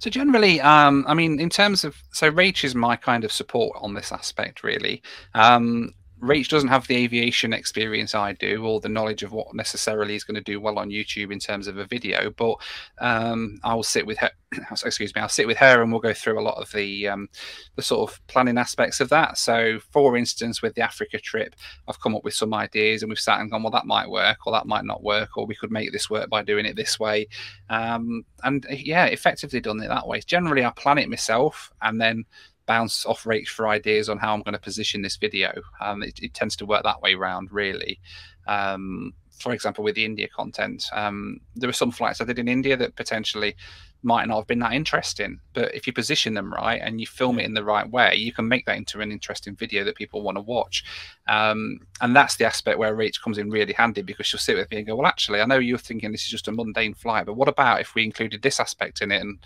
[0.00, 3.76] So generally, um, I mean, in terms of so Rach is my kind of support
[3.80, 5.02] on this aspect, really.
[5.34, 10.14] Um, Rach doesn't have the aviation experience I do, or the knowledge of what necessarily
[10.14, 12.30] is going to do well on YouTube in terms of a video.
[12.30, 12.56] But
[12.98, 14.30] um, I will sit with her.
[14.84, 15.20] excuse me.
[15.20, 17.28] I'll sit with her, and we'll go through a lot of the um,
[17.76, 19.38] the sort of planning aspects of that.
[19.38, 21.54] So, for instance, with the Africa trip,
[21.88, 24.46] I've come up with some ideas, and we've sat and gone, well, that might work,
[24.46, 27.00] or that might not work, or we could make this work by doing it this
[27.00, 27.28] way.
[27.70, 30.20] Um, and yeah, effectively done it that way.
[30.20, 32.24] Generally, I plan it myself, and then
[32.70, 35.50] bounce off Rach for ideas on how I'm going to position this video.
[35.80, 37.98] Um, it, it, tends to work that way around, really.
[38.46, 42.46] Um, for example, with the India content, um, there were some flights I did in
[42.46, 43.56] India that potentially
[44.04, 45.40] might not have been that interesting.
[45.52, 48.32] But if you position them right and you film it in the right way, you
[48.32, 50.84] can make that into an interesting video that people want to watch.
[51.26, 54.70] Um, and that's the aspect where Rach comes in really handy because she'll sit with
[54.70, 57.26] me and go, "Well, actually, I know you're thinking this is just a mundane flight,
[57.26, 59.40] but what about if we included this aspect in it?" And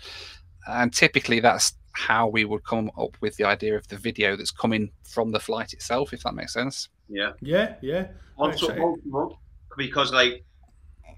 [0.67, 4.51] and typically that's how we would come up with the idea of the video that's
[4.51, 6.89] coming from the flight itself, if that makes sense.
[7.09, 7.31] Yeah.
[7.41, 8.07] Yeah, yeah.
[8.37, 9.39] Also, also
[9.77, 10.43] because like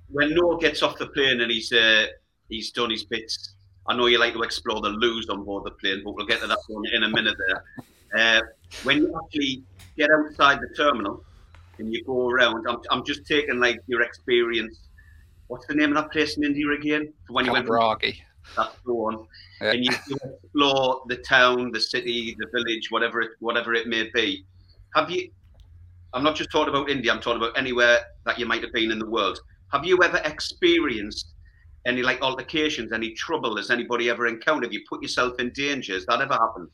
[0.09, 2.07] when Noel gets off the plane and he's uh,
[2.49, 3.55] he's done his bits,
[3.88, 6.41] I know you like to explore the loos on board the plane, but we'll get
[6.41, 7.63] to that one in a minute there.
[8.15, 8.41] Uh,
[8.84, 9.63] when you actually
[9.97, 11.23] get outside the terminal
[11.78, 14.88] and you go around, I'm, I'm just taking like your experience.
[15.47, 17.13] What's the name of that place in India again?
[17.30, 17.67] When you went
[18.56, 19.26] that's one.
[19.62, 19.72] Yeah.
[19.72, 24.45] And you explore the town, the city, the village, whatever it, whatever it may be.
[24.95, 25.30] Have you?
[26.14, 27.12] I'm not just talking about India.
[27.12, 29.39] I'm talking about anywhere that you might have been in the world.
[29.72, 31.34] Have you ever experienced
[31.86, 33.58] any like altercations, any trouble?
[33.58, 34.66] Has anybody ever encountered?
[34.66, 35.93] Have you put yourself in danger?
[35.93, 36.70] Has that ever happened?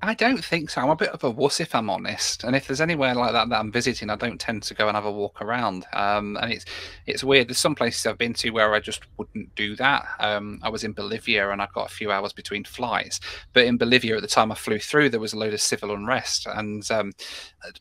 [0.00, 0.80] I don't think so.
[0.80, 2.44] I'm a bit of a wuss if I'm honest.
[2.44, 4.94] And if there's anywhere like that that I'm visiting, I don't tend to go and
[4.94, 5.86] have a walk around.
[5.92, 6.64] Um, and it's
[7.06, 7.48] it's weird.
[7.48, 10.06] There's some places I've been to where I just wouldn't do that.
[10.20, 13.18] Um, I was in Bolivia and I got a few hours between flights.
[13.52, 15.92] But in Bolivia at the time I flew through, there was a load of civil
[15.92, 17.12] unrest, and um,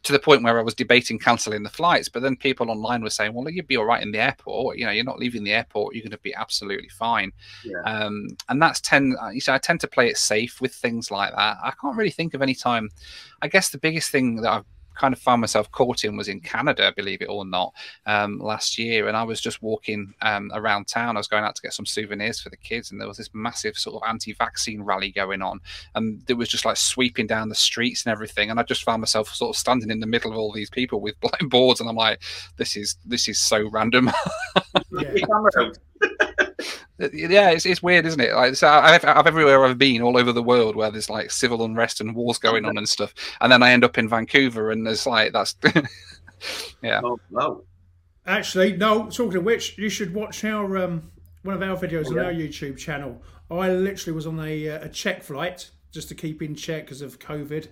[0.01, 2.09] to the point where I was debating cancelling the flights.
[2.09, 4.78] But then people online were saying, "Well, you'd be all right in the airport.
[4.78, 5.93] You know, you're not leaving the airport.
[5.93, 7.32] You're going to be absolutely fine."
[7.63, 7.82] Yeah.
[7.86, 9.15] Um, and that's tend.
[9.34, 11.57] You know, I tend to play it safe with things like that.
[11.61, 12.89] I can't really really think of any time.
[13.41, 16.39] I guess the biggest thing that I've kind of found myself caught in was in
[16.39, 17.72] Canada, believe it or not,
[18.08, 19.08] um, last year.
[19.08, 21.16] And I was just walking um, around town.
[21.16, 23.30] I was going out to get some souvenirs for the kids, and there was this
[23.34, 25.60] massive sort of anti-vaccine rally going on,
[25.93, 28.49] and it was just like sweeping down the streets and everything.
[28.49, 30.99] And I just found myself sort of standing in the middle of all these people
[30.99, 32.24] with blind boards, and I'm like,
[32.55, 34.10] this is this is so random.
[34.91, 35.26] yeah,
[37.00, 38.34] it's, it's weird, isn't it?
[38.34, 41.64] Like, so I've, I've everywhere I've been, all over the world, where there's like civil
[41.64, 44.86] unrest and wars going on and stuff, and then I end up in Vancouver, and
[44.86, 45.56] there's like that's,
[46.82, 47.02] yeah.
[47.04, 47.64] Oh, no.
[48.26, 49.10] Actually, no.
[49.10, 51.12] Talking of which, you should watch our um,
[51.43, 52.22] one of our videos oh, yeah.
[52.22, 53.22] on our YouTube channel.
[53.50, 57.02] I literally was on a, uh, a Czech flight just to keep in check because
[57.02, 57.68] of COVID.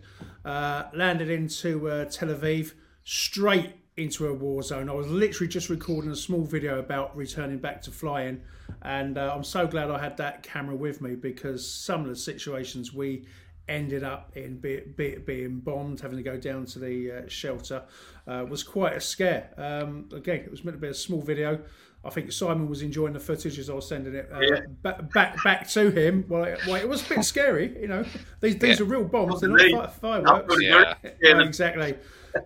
[0.45, 2.73] Uh, landed into uh, Tel Aviv
[3.03, 4.89] straight into a war zone.
[4.89, 8.41] I was literally just recording a small video about returning back to flying,
[8.81, 12.15] and uh, I'm so glad I had that camera with me because some of the
[12.15, 13.25] situations we
[13.67, 17.11] ended up in, be it, be it being bombed, having to go down to the
[17.11, 17.83] uh, shelter,
[18.27, 19.49] uh, was quite a scare.
[19.57, 21.61] Um, again, it was meant to be a small video.
[22.03, 24.59] I think Simon was enjoying the footage as I was sending it uh, yeah.
[24.83, 26.23] back, back back to him.
[26.27, 28.05] Well it, well, it was a bit scary, you know.
[28.41, 28.85] These these yeah.
[28.85, 30.55] are real bombs; they're not fireworks.
[30.61, 30.93] Yeah.
[31.19, 31.41] yeah.
[31.41, 31.95] exactly.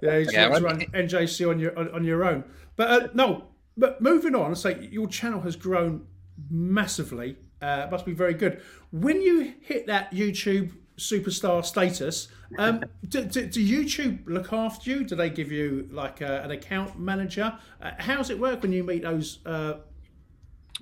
[0.01, 2.43] Yeah, you yeah, to run NJC on your on, on your own.
[2.75, 3.45] But uh, no,
[3.77, 6.05] but moving on, I say your channel has grown
[6.49, 7.37] massively.
[7.61, 8.61] Uh, must be very good.
[8.91, 12.27] When you hit that YouTube superstar status,
[12.57, 15.03] um, do, do, do, YouTube look after you?
[15.03, 17.57] Do they give you like a, an account manager?
[17.81, 19.75] Uh, how does it work when you meet those uh,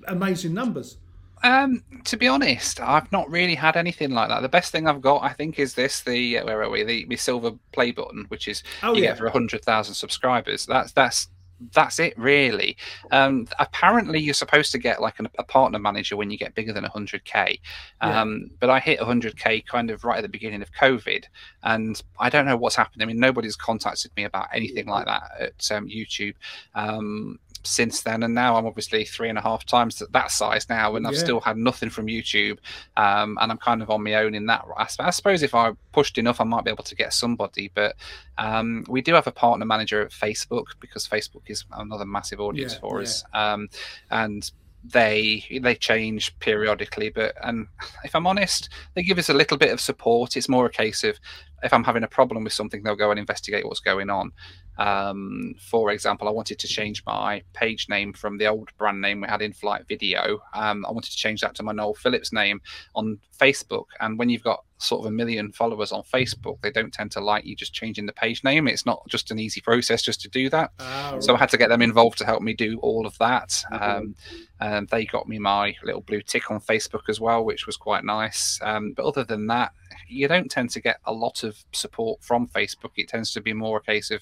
[0.06, 0.98] amazing numbers?
[1.42, 4.42] Um, to be honest, I've not really had anything like that.
[4.42, 6.84] The best thing I've got, I think, is this: the uh, where are we?
[6.84, 9.10] The, the silver play button, which is oh, you yeah.
[9.10, 10.66] get for hundred thousand subscribers.
[10.66, 11.28] That's that's
[11.72, 12.76] that's it really.
[13.10, 16.72] Um, apparently, you're supposed to get like an, a partner manager when you get bigger
[16.72, 17.60] than 100k.
[18.00, 18.56] Um, yeah.
[18.60, 21.24] But I hit 100k kind of right at the beginning of COVID,
[21.62, 23.02] and I don't know what's happened.
[23.02, 26.34] I mean, nobody's contacted me about anything like that at um, YouTube.
[26.74, 30.96] Um, since then, and now I'm obviously three and a half times that size now,
[30.96, 31.18] and I've Yeah.
[31.20, 32.58] still had nothing from YouTube,
[32.96, 35.06] um, and I'm kind of on my own in that aspect.
[35.06, 37.96] I suppose if I pushed enough, I might be able to get somebody, but
[38.38, 42.74] um, we do have a partner manager at Facebook because Facebook is another massive audience
[42.74, 43.02] Yeah, for yeah.
[43.08, 43.68] us, um,
[44.10, 44.50] and
[44.84, 47.66] they they change periodically but and
[48.04, 50.36] if i'm honest they give us a little bit of support.
[50.36, 51.18] It's more a case of
[51.62, 54.32] if i'm having a problem with something they'll go and investigate what's going on.
[54.78, 59.20] Um, for example i wanted to change my page name from the old brand name
[59.20, 60.40] we had in flight video.
[60.54, 62.60] Um, i wanted to change that to my noel phillips name
[62.94, 63.86] on facebook.
[64.00, 67.20] And when you've got sort of a million followers on facebook they don't tend to
[67.20, 70.28] like you just changing the page name it's not just an easy process just to
[70.28, 73.06] do that Ah, so I had to get them involved to help me do all
[73.06, 73.64] of that.
[73.72, 74.14] Um,
[74.60, 78.04] and they got me my little blue tick on Facebook as well, which was quite
[78.04, 78.58] nice.
[78.62, 79.72] Um, but other than that,
[80.08, 82.92] you don't tend to get a lot of support from Facebook.
[82.96, 84.20] It tends to be more a case of,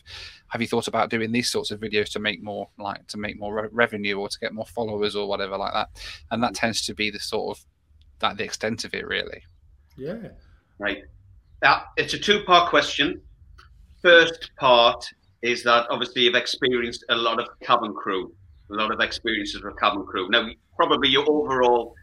[0.49, 3.39] have you thought about doing these sorts of videos to make more like to make
[3.39, 5.89] more re- revenue or to get more followers or whatever like that?
[6.31, 7.65] And that tends to be the sort of
[8.21, 9.43] that the extent of it really.
[9.97, 10.29] yeah.
[10.79, 11.05] Right.
[11.63, 13.21] Now, it's a two part question.
[14.03, 15.05] First part
[15.43, 18.33] is that obviously you've experienced a lot of cabin crew,
[18.71, 20.29] a lot of experiences with cabin crew.
[20.29, 21.95] Now, probably your overall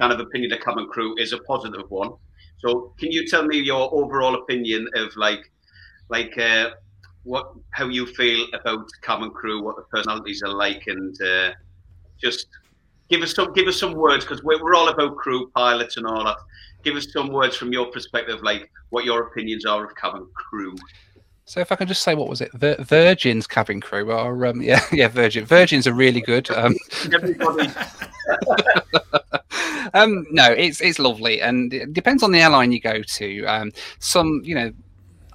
[0.00, 2.12] kind of opinion of cabin crew is a positive one.
[2.58, 5.50] So, can you tell me your overall opinion of like,
[6.08, 6.70] like uh,
[7.24, 11.50] what, how you feel about cabin crew, what the personalities are like, and uh,
[12.20, 12.46] just
[13.12, 16.06] give us some, give us some words because we're, we're all about crew pilots and
[16.06, 16.36] all that
[16.82, 20.74] give us some words from your perspective, like what your opinions are of cabin crew.
[21.44, 22.52] So if I can just say, what was it?
[22.52, 25.44] Vir- Virgin's cabin crew, are, um, yeah, yeah, Virgin.
[25.44, 26.50] Virgins are really good.
[26.50, 26.74] Um,
[29.94, 33.44] um, no, it's it's lovely, and it depends on the airline you go to.
[33.44, 34.72] Um, some, you know,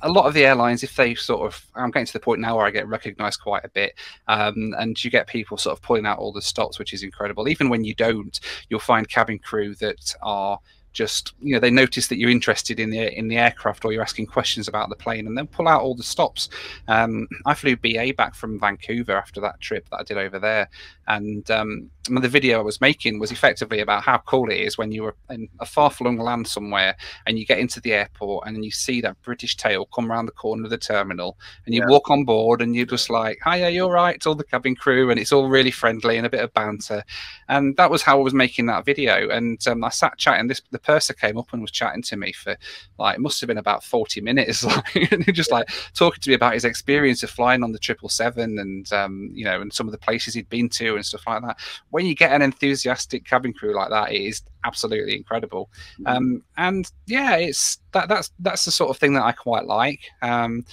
[0.02, 2.58] a lot of the airlines, if they sort of, I'm getting to the point now
[2.58, 3.94] where I get recognised quite a bit,
[4.28, 7.48] um, and you get people sort of pulling out all the stops, which is incredible.
[7.48, 8.40] Even when you don't,
[8.70, 10.60] you'll find cabin crew that are
[10.98, 14.02] just you know they notice that you're interested in the in the aircraft or you're
[14.02, 16.50] asking questions about the plane and then pull out all the stops
[16.88, 20.68] um, i flew ba back from vancouver after that trip that i did over there
[21.08, 24.92] and um, the video i was making was effectively about how cool it is when
[24.92, 26.96] you're in a far-flung land somewhere
[27.26, 30.26] and you get into the airport and then you see that british tail come around
[30.26, 31.90] the corner of the terminal and you Yeah.
[31.90, 35.10] walk on board and you're just like hiya you're right it's all the cabin crew
[35.10, 37.04] and it's all really friendly and a bit of banter
[37.50, 39.30] and that was how I was making that video.
[39.30, 40.48] And um, I sat chatting.
[40.48, 42.58] This the purser came up and was chatting to me for
[42.98, 46.30] like it must have been about forty minutes, like and he just like talking to
[46.30, 49.72] me about his experience of flying on the triple seven and um, you know and
[49.72, 51.58] some of the places he'd been to and stuff like that.
[51.98, 55.72] When you get an enthusiastic cabin crew like that, it is absolutely incredible.
[56.06, 60.02] Um, and yeah, it's that that's that's the sort of thing that I quite like.
[60.22, 60.64] Um,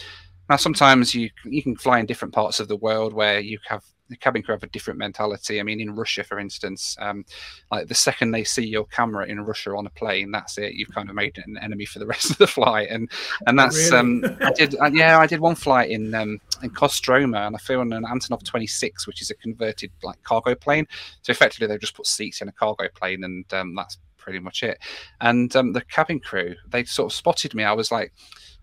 [0.50, 3.82] now, sometimes you you can fly in different parts of the world where you have
[4.08, 5.60] the cabin crew have a different mentality.
[5.60, 7.24] I mean, in Russia, for instance, um,
[7.70, 10.74] like the second they see your camera in Russia on a plane, that's it.
[10.74, 13.10] You've kind of made an enemy for the rest of the flight, and
[13.46, 13.96] and that's Really?
[13.96, 17.58] um, I did uh, yeah I did one flight in um, in Kostroma, and I
[17.58, 20.86] flew on an Antonov 26, which is a converted like cargo plane.
[21.22, 24.62] So effectively, they've just put seats in a cargo plane, and um, that's pretty much
[24.62, 24.78] it.
[25.20, 27.64] And um, the cabin crew, they sort of spotted me.
[27.64, 28.12] I was like,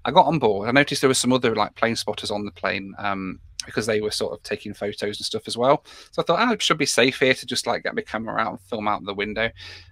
[0.06, 0.68] I got on board.
[0.68, 2.94] I noticed there were some other like plane spotters on the plane.
[2.98, 5.84] Um, because they were sort of taking photos and stuff as well.
[6.12, 8.40] So I thought, oh, it should be safe here to just like get my camera
[8.40, 9.50] out and film out the window.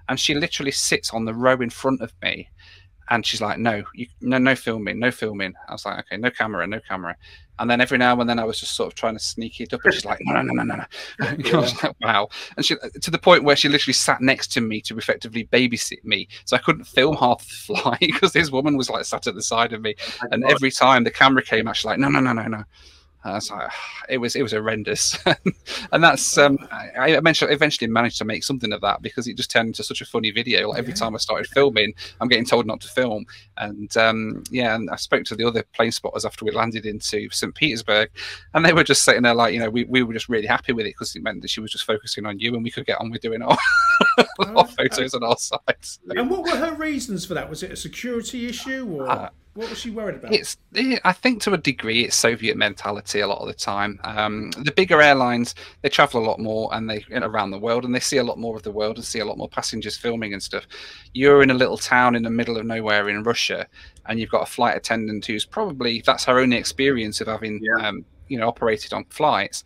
[0.08, 2.50] And she literally sits on the row in front of me,
[3.10, 6.30] and she's like, "No, you, no, no filming, no filming." I was like, "Okay, no
[6.30, 7.16] camera, no camera."
[7.58, 9.74] And then every now and then I was just sort of trying to sneak it
[9.74, 10.86] up, and she's like, "No, no, no, no, no."
[11.54, 14.62] I was like, "Wow!" And she to the point where she literally sat next to
[14.62, 17.20] me to effectively babysit me, so I couldn't film oh.
[17.20, 20.28] half the flight because this woman was like sat at the side of me, oh
[20.32, 22.64] and every time the camera came out, she's like, "No, no, no, no, no."
[23.24, 23.70] And I was like,
[24.10, 25.18] it was it was horrendous,
[25.92, 29.36] and that's um, I, I eventually eventually managed to make something of that because it
[29.38, 30.70] just turned into such a funny video.
[30.70, 31.00] Like every Yeah.
[31.00, 33.26] time I started filming, I'm getting told not to film,
[33.58, 37.30] and um, yeah, and I spoke to the other plane spotters after we landed into
[37.30, 37.54] St.
[37.56, 38.10] Petersburg,
[38.54, 40.72] and they were just sitting there like, you know, we, we were just really happy
[40.74, 42.86] with it because it meant that she was just focusing on you, and we could
[42.86, 43.58] get on with doing our,
[44.56, 46.00] our photos on our sites.
[46.10, 47.50] And what were her reasons for that?
[47.50, 49.30] Was it a security issue, or Uh,
[49.60, 50.34] what was she worried about?
[50.34, 50.56] It's,
[51.04, 54.00] I think, to a degree, it's Soviet mentality a lot of the time.
[54.06, 57.94] Um, the bigger airlines, they travel a lot more and they around the world, and
[57.94, 60.32] they see a lot more of the world and see a lot more passengers filming
[60.32, 60.66] and stuff.
[61.14, 63.68] You're in a little town in the middle of nowhere in Russia,
[64.06, 67.86] and you've got a flight attendant who's probably that's her only experience of having, Yeah.
[67.90, 69.66] um, you know, operated on flights.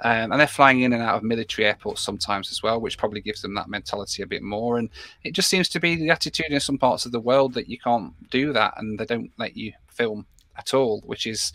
[0.00, 3.20] Um, and they're flying in and out of military airports sometimes as well, which probably
[3.20, 4.78] gives them that mentality a bit more.
[4.78, 4.90] And
[5.22, 7.78] it just seems to be the attitude in some parts of the world that you
[7.78, 10.26] can't do that, and they don't let you film
[10.56, 11.52] at all, which is,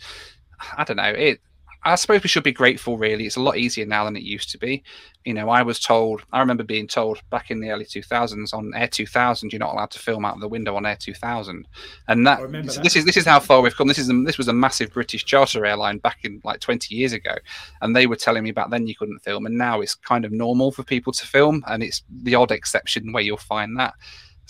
[0.76, 1.40] I don't know, it.
[1.82, 2.98] I suppose we should be grateful.
[2.98, 4.82] Really, it's a lot easier now than it used to be.
[5.24, 6.22] You know, I was told.
[6.32, 9.90] I remember being told back in the early 2000s on Air 2000, you're not allowed
[9.92, 11.66] to film out of the window on Air 2000,
[12.08, 12.82] and that, that.
[12.82, 13.88] this is this is how far we've come.
[13.88, 17.12] This is a, this was a massive British charter airline back in like 20 years
[17.12, 17.34] ago,
[17.80, 20.32] and they were telling me back then you couldn't film, and now it's kind of
[20.32, 23.94] normal for people to film, and it's the odd exception where you'll find that.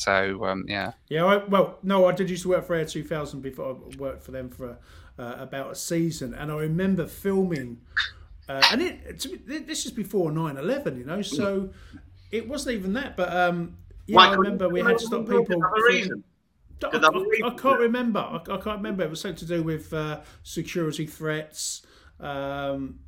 [0.01, 0.93] So um, yeah.
[1.09, 1.27] Yeah.
[1.27, 4.31] I, well, no, I did used to work for Air 2000 before I worked for
[4.33, 4.79] them for
[5.21, 7.81] uh, about a season, and I remember filming.
[8.49, 11.71] Uh, and it, this is before 9-11, you know, so
[12.33, 13.17] it wasn't even that.
[13.17, 15.63] But um, yeah, I remember we had to stop people.
[15.63, 16.09] I,
[16.83, 18.19] I, I, can't remember.
[18.19, 19.05] I, I, can't remember.
[19.05, 21.87] It was something to do with uh, security threats.
[22.19, 23.01] Um,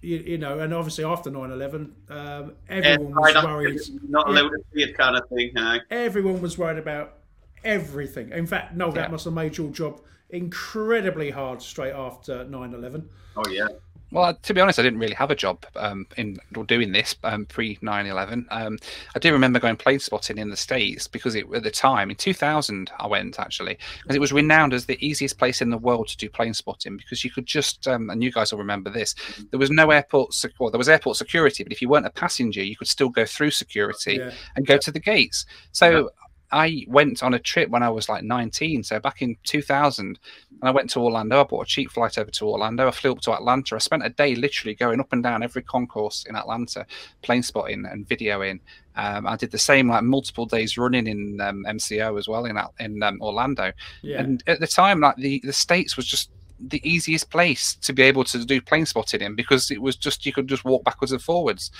[0.00, 3.80] you, you, know, and obviously after 9-11, um, everyone was worried.
[4.08, 5.52] Not allowed to see it kind of thing.
[5.90, 7.17] Everyone was worried about
[7.64, 8.32] everything.
[8.32, 9.08] In fact, no, that yeah.
[9.08, 10.00] must have made your job
[10.30, 13.04] incredibly hard straight after 9-11.
[13.36, 13.68] Oh, yeah.
[14.10, 17.44] Well, to be honest, I didn't really have a job um, in doing this um,
[17.44, 18.46] pre 9 11.
[18.50, 18.78] Um,
[19.14, 22.16] I do remember going plane spotting in the States because it, at the time, in
[22.16, 26.08] 2000, I went actually, because it was renowned as the easiest place in the world
[26.08, 29.14] to do plane spotting because you could just, um, and you guys will remember this,
[29.50, 32.64] there was no airport, well, there was airport security, but if you weren't a passenger,
[32.64, 34.30] you could still go through security yeah.
[34.56, 34.80] and go yeah.
[34.80, 35.44] to the gates.
[35.72, 36.08] So yeah.
[36.50, 40.18] I went on a trip when I was like 19, so back in 2000, and
[40.62, 41.40] I went to Orlando.
[41.40, 42.88] I bought a cheap flight over to Orlando.
[42.88, 43.74] I flew up to Atlanta.
[43.74, 46.86] I spent a day literally going up and down every concourse in Atlanta,
[47.22, 48.60] plane spotting and videoing.
[48.96, 52.58] Um, I did the same like multiple days running in um, MCO as well in
[52.80, 53.72] in um, Orlando.
[54.02, 54.20] Yeah.
[54.20, 56.30] And at the time, like the the states was just
[56.60, 60.26] the easiest place to be able to do plane spotting in because it was just
[60.26, 61.70] you could just walk backwards and forwards.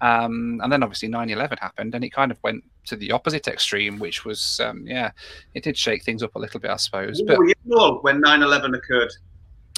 [0.00, 3.98] Um, and then obviously 9/11 happened, and it kind of went to the opposite extreme,
[3.98, 5.10] which was um, yeah,
[5.54, 7.20] it did shake things up a little bit, I suppose.
[7.22, 9.12] But you know when 9/11 occurred,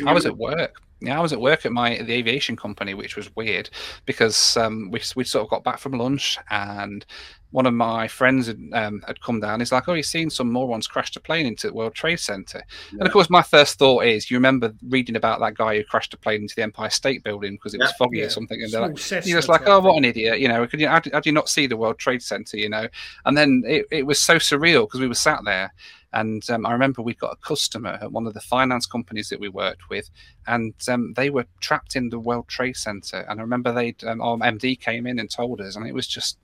[0.06, 0.76] I was at work.
[1.02, 3.70] Yeah, I was at work at my the aviation company, which was weird
[4.04, 7.06] because um, we we sort of got back from lunch and
[7.50, 9.60] one of my friends had, um, had come down.
[9.60, 12.62] He's like, "Oh, you've seen some morons crash a plane into the World Trade Center."
[12.92, 12.98] Yeah.
[12.98, 16.14] And of course, my first thought is, you remember reading about that guy who crashed
[16.14, 18.26] a plane into the Empire State Building because it was foggy yeah.
[18.26, 20.80] or something, and they're like, you're just like, "Oh, what an idiot!" You know, could
[20.80, 22.56] you how, how do you not see the World Trade Center?
[22.56, 22.88] You know,
[23.24, 25.72] and then it, it was so surreal because we were sat there.
[26.12, 29.38] And um, I remember we got a customer at one of the finance companies that
[29.38, 30.10] we worked with,
[30.46, 33.18] and um, they were trapped in the World Trade Center.
[33.28, 36.08] And I remember they, um, our MD came in and told us, and it was
[36.08, 36.38] just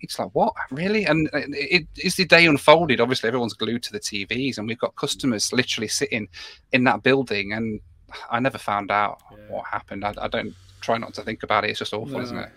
[0.00, 4.00] it's like what really and it, as the day unfolded obviously everyone's glued to the
[4.00, 6.28] tvs and we've got customers literally sitting
[6.72, 7.80] in that building and
[8.30, 9.36] i never found out yeah.
[9.48, 12.20] what happened I, I, don't try not to think about it it's just awful no.
[12.20, 12.50] isn't it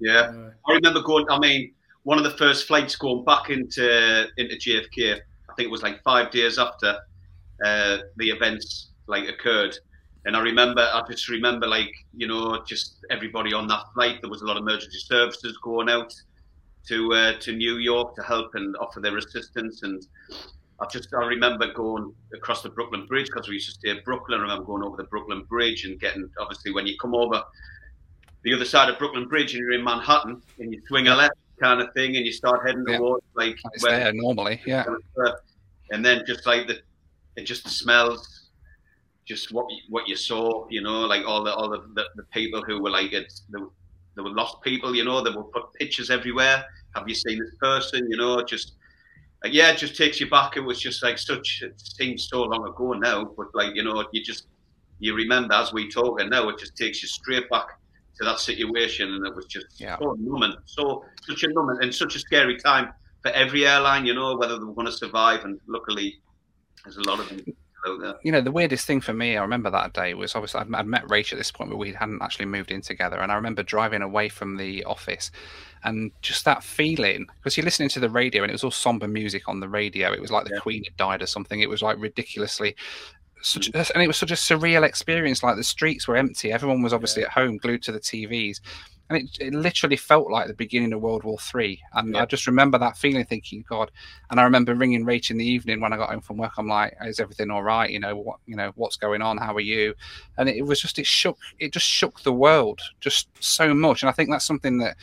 [0.00, 0.50] yeah no.
[0.68, 1.72] i remember going i mean
[2.02, 6.02] one of the first flights going back into into jfk i think it was like
[6.02, 6.98] five days after
[7.64, 9.78] uh, the events like occurred
[10.26, 14.20] and I remember, I just remember, like you know, just everybody on that flight.
[14.22, 16.14] There was a lot of emergency services going out
[16.88, 19.82] to uh, to New York to help and offer their assistance.
[19.82, 20.06] And
[20.80, 24.00] I just I remember going across the Brooklyn Bridge because we used to stay in
[24.04, 24.40] Brooklyn.
[24.40, 27.42] I remember going over the Brooklyn Bridge and getting obviously when you come over
[28.42, 31.34] the other side of Brooklyn Bridge and you're in Manhattan and you swing a left
[31.60, 32.98] kind of thing and you start heading yeah.
[32.98, 34.84] towards like it's where, there normally, yeah.
[35.90, 36.80] And then just like the
[37.36, 38.50] it just smells
[39.24, 42.62] just what what you saw, you know, like all the all the, the, the people
[42.62, 43.68] who were like it's the
[44.14, 46.64] there were lost people, you know, they were put pictures everywhere.
[46.94, 48.06] Have you seen this person?
[48.10, 48.74] You know, just
[49.42, 50.56] like, yeah, it just takes you back.
[50.56, 54.04] It was just like such, it seems so long ago now, but like, you know,
[54.12, 54.46] you just,
[55.00, 57.66] you remember as we talk, and now it just takes you straight back
[58.16, 59.12] to that situation.
[59.12, 59.98] And it was just yeah.
[59.98, 62.92] so numbing, so, such a numbing and such a scary time
[63.22, 65.44] for every airline, you know, whether they were going to survive.
[65.44, 66.20] And luckily,
[66.84, 67.44] there's a lot of them
[68.22, 70.86] you know, the weirdest thing for me, I remember that day was obviously I'd, I'd,
[70.86, 73.18] met Rach at this point, but we hadn't actually moved in together.
[73.18, 75.30] And I remember driving away from the office
[75.84, 79.06] and just that feeling because you're listening to the radio and it was all somber
[79.06, 80.12] music on the radio.
[80.12, 80.60] It was like the yeah.
[80.60, 81.60] Queen had died or something.
[81.60, 82.74] It was like ridiculously
[83.42, 83.90] such, mm.
[83.94, 85.42] and it was such a surreal experience.
[85.42, 87.28] Like the streets were empty, everyone was obviously yeah.
[87.28, 88.60] at home, glued to the TVs,
[89.10, 91.80] and it, it literally felt like the beginning of World War Three.
[91.92, 92.22] And yeah.
[92.22, 93.90] I just remember that feeling, thinking, God.
[94.30, 96.52] And I remember ringing Rach in the evening when I got home from work.
[96.56, 97.90] I'm like, "Is everything all right?
[97.90, 98.38] You know what?
[98.46, 99.36] You know what's going on?
[99.36, 99.94] How are you?"
[100.38, 101.38] And it, it was just it shook.
[101.58, 104.02] It just shook the world just so much.
[104.02, 104.96] And I think that's something that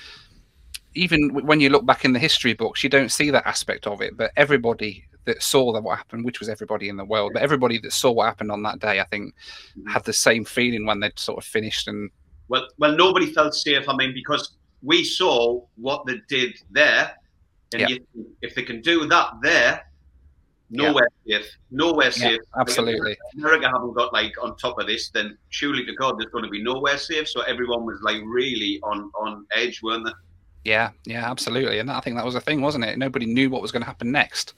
[0.95, 4.01] even when you look back in the history books, you don't see that aspect of
[4.01, 4.17] it.
[4.17, 7.77] But everybody that saw that what happened, which was everybody in the world, but everybody
[7.77, 9.35] that saw what happened on that day, I think,
[9.77, 9.89] mm-hmm.
[9.89, 12.09] had the same feeling when they'd sort of finished and
[12.51, 13.87] well, well, nobody felt safe.
[13.87, 17.13] I mean, because we saw what they did there,
[17.73, 18.05] and you,
[18.41, 19.85] if they can do that there,
[20.69, 21.37] nowhere yeah.
[21.37, 22.41] safe, nowhere safe.
[22.41, 23.17] Yeah, absolutely.
[23.37, 26.49] America haven't got like on top of this, then surely to God, there's going to
[26.49, 27.29] be nowhere safe.
[27.29, 30.11] So everyone was like really on on edge, weren't they?
[30.65, 31.79] Yeah, yeah, absolutely.
[31.79, 32.97] And I think that was a thing, wasn't it?
[32.97, 34.55] Nobody knew what was going to happen next.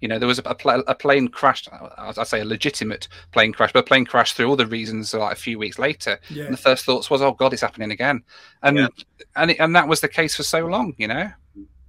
[0.00, 1.68] You know, there was a, a, a plane crash.
[1.98, 5.12] I'd say a legitimate plane crash, but a plane crash through all the reasons.
[5.12, 6.44] Like a few weeks later, yeah.
[6.44, 8.22] and the first thoughts was, "Oh God, it's happening again,"
[8.62, 8.88] and yeah.
[9.36, 10.94] and it, and that was the case for so long.
[10.96, 11.30] You know,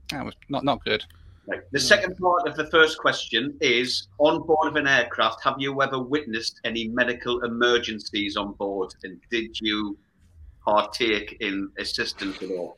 [0.10, 1.04] that was not not good.
[1.72, 5.82] The second part of the first question is: On board of an aircraft, have you
[5.82, 9.98] ever witnessed any medical emergencies on board, and did you
[10.64, 12.78] partake in assistance at all?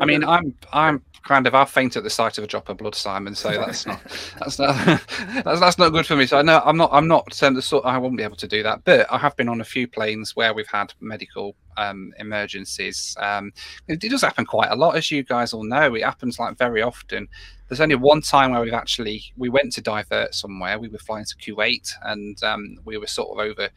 [0.00, 2.78] I mean, I'm I'm kind of I faint at the sight of a drop of
[2.78, 3.34] blood, Simon.
[3.34, 4.00] So that's not
[4.38, 4.74] that's not
[5.44, 6.26] that's, that's not good for me.
[6.26, 8.48] So I know I'm not I'm not um, the sort I won't be able to
[8.48, 8.84] do that.
[8.84, 13.16] But I have been on a few planes where we've had medical um, emergencies.
[13.20, 13.52] Um,
[13.86, 15.94] it, it, does happen quite a lot, as you guys all know.
[15.94, 17.28] It happens like very often.
[17.68, 20.78] There's only one time where we've actually we went to divert somewhere.
[20.78, 23.68] We were flying to Kuwait, and um, we were sort of over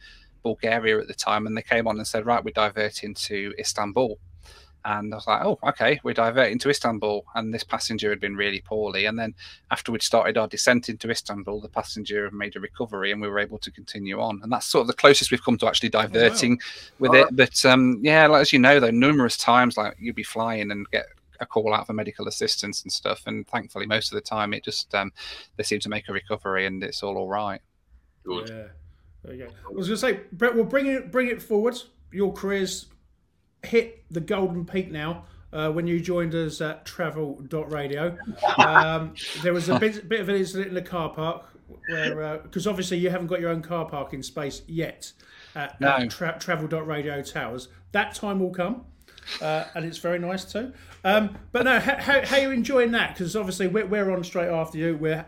[0.42, 4.18] Bulgaria at the time, and they came on and said, "Right, we're diverting to Istanbul."
[4.84, 7.24] And I was like, oh, okay, we're diverting to Istanbul.
[7.34, 9.06] And this passenger had been really poorly.
[9.06, 9.34] And then
[9.70, 13.38] after we'd started our descent into Istanbul, the passenger made a recovery and we were
[13.38, 14.40] able to continue on.
[14.42, 16.66] And that's sort of the closest we've come to actually diverting oh,
[16.98, 17.10] wow.
[17.10, 17.36] with it.
[17.36, 20.88] But um, yeah, like, as you know, though, numerous times, like you'd be flying and
[20.90, 21.06] get
[21.38, 23.22] a call out for medical assistance and stuff.
[23.26, 25.12] And thankfully, most of the time, it just, um,
[25.56, 27.60] they seem to make a recovery and it's all all right.
[28.24, 28.48] Good.
[28.48, 28.64] Yeah.
[29.24, 29.52] There you go.
[29.64, 31.80] I was going to say, Brett, we'll bring it, bring it forward.
[32.10, 32.86] Your career's
[33.64, 35.24] hit the golden peak now.
[35.52, 38.16] Uh, when you joined us at travel.radio.
[38.56, 41.44] Um, there was a bit, bit, of an incident in the car park
[41.88, 45.12] where, because uh, obviously you haven't got your own car parking space yet
[45.54, 45.88] at, no.
[45.88, 47.68] at tra- travel.radio towers.
[47.92, 48.86] That time will come.
[49.40, 50.72] Uh, and it's very nice too.
[51.04, 53.14] Um, but no, how, how, how, are you enjoying that?
[53.14, 54.96] Because obviously we're, we're, on straight after you.
[54.96, 55.26] We're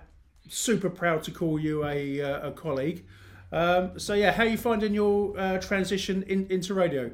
[0.48, 3.04] super proud to call you a, uh, a colleague.
[3.52, 7.12] Um, so yeah, how are you finding your uh, transition in, into radio?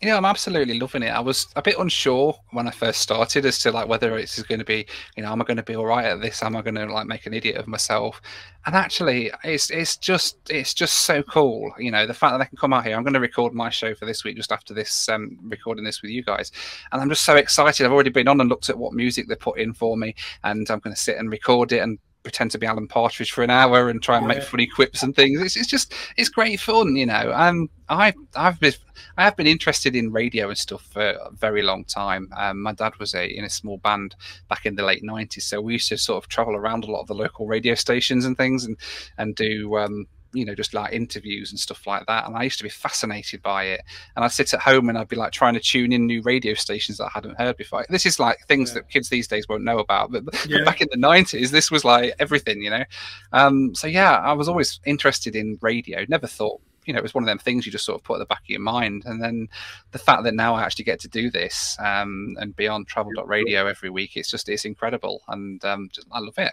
[0.00, 1.08] You know, I'm absolutely loving it.
[1.08, 4.58] I was a bit unsure when I first started as to like whether it's going
[4.58, 4.86] to be,
[5.16, 6.42] you know, am I going to be all right at this?
[6.42, 8.20] Am I going to like make an idiot of myself?
[8.66, 11.72] And actually, it's it's just it's just so cool.
[11.78, 12.96] You know, the fact that I can come out here.
[12.96, 16.02] I'm going to record my show for this week just after this um, recording this
[16.02, 16.52] with you guys,
[16.92, 17.84] and I'm just so excited.
[17.84, 20.70] I've already been on and looked at what music they put in for me, and
[20.70, 23.50] I'm going to sit and record it and pretend to be Alan Partridge for an
[23.50, 24.34] hour and try and yeah.
[24.34, 25.40] make funny quips and things.
[25.40, 27.32] It's, it's just it's great fun, you know.
[27.32, 28.72] Um, I I've been
[29.16, 32.32] I have been interested in radio and stuff for a very long time.
[32.36, 34.16] Um, my dad was a in a small band
[34.48, 37.02] back in the late '90s, so we used to sort of travel around a lot
[37.02, 38.76] of the local radio stations and things, and
[39.18, 42.26] and do um, you know, just like interviews and stuff like that.
[42.26, 43.82] And I used to be fascinated by it.
[44.16, 46.54] And I'd sit at home and I'd be like trying to tune in new radio
[46.54, 47.86] stations that I hadn't heard before.
[47.88, 48.74] This is like things yeah.
[48.74, 50.12] that kids these days won't know about.
[50.12, 50.64] But, yeah.
[50.64, 52.84] back in the 90s, this was like everything, you know?
[53.32, 56.04] Um, so yeah, I was always interested in radio.
[56.08, 58.14] Never thought, you know, it was one of them things you just sort of put
[58.14, 59.04] at the back of your mind.
[59.06, 59.48] And then
[59.92, 63.66] the fact that now I actually get to do this um, and be on travel.radio
[63.66, 65.22] every week, it's just, it's incredible.
[65.28, 66.52] And um, just, I love it.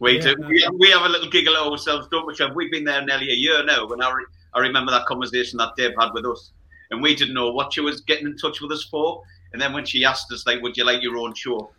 [0.00, 0.36] We yeah, do.
[0.36, 0.48] No.
[0.48, 2.54] We, we, have a little giggle at ourselves, don't we, Trev?
[2.54, 3.86] We've been there nearly a year now.
[3.86, 6.52] When I, re- I remember that conversation that Dave had with us,
[6.90, 9.22] and we didn't know what she was getting in touch with us for.
[9.52, 11.72] And then when she asked us, like, "Would you like your own show?"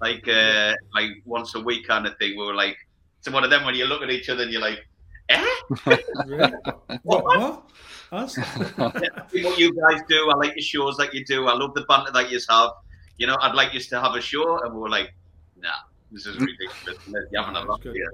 [0.00, 2.76] Like, uh, like once a week kind of thing, we were like,
[3.20, 4.86] "So one of them when you look at each other and you're like,
[5.28, 5.46] eh?
[7.02, 7.24] what?
[7.24, 7.62] what?
[8.10, 10.30] what you guys do.
[10.30, 11.46] I like your shows like you do.
[11.48, 12.70] I love the banter that you have.
[13.18, 15.12] You know, I'd like you to have a show, and we were like,
[15.60, 16.98] nah this is ridiculous.
[17.06, 18.12] You haven't enough here.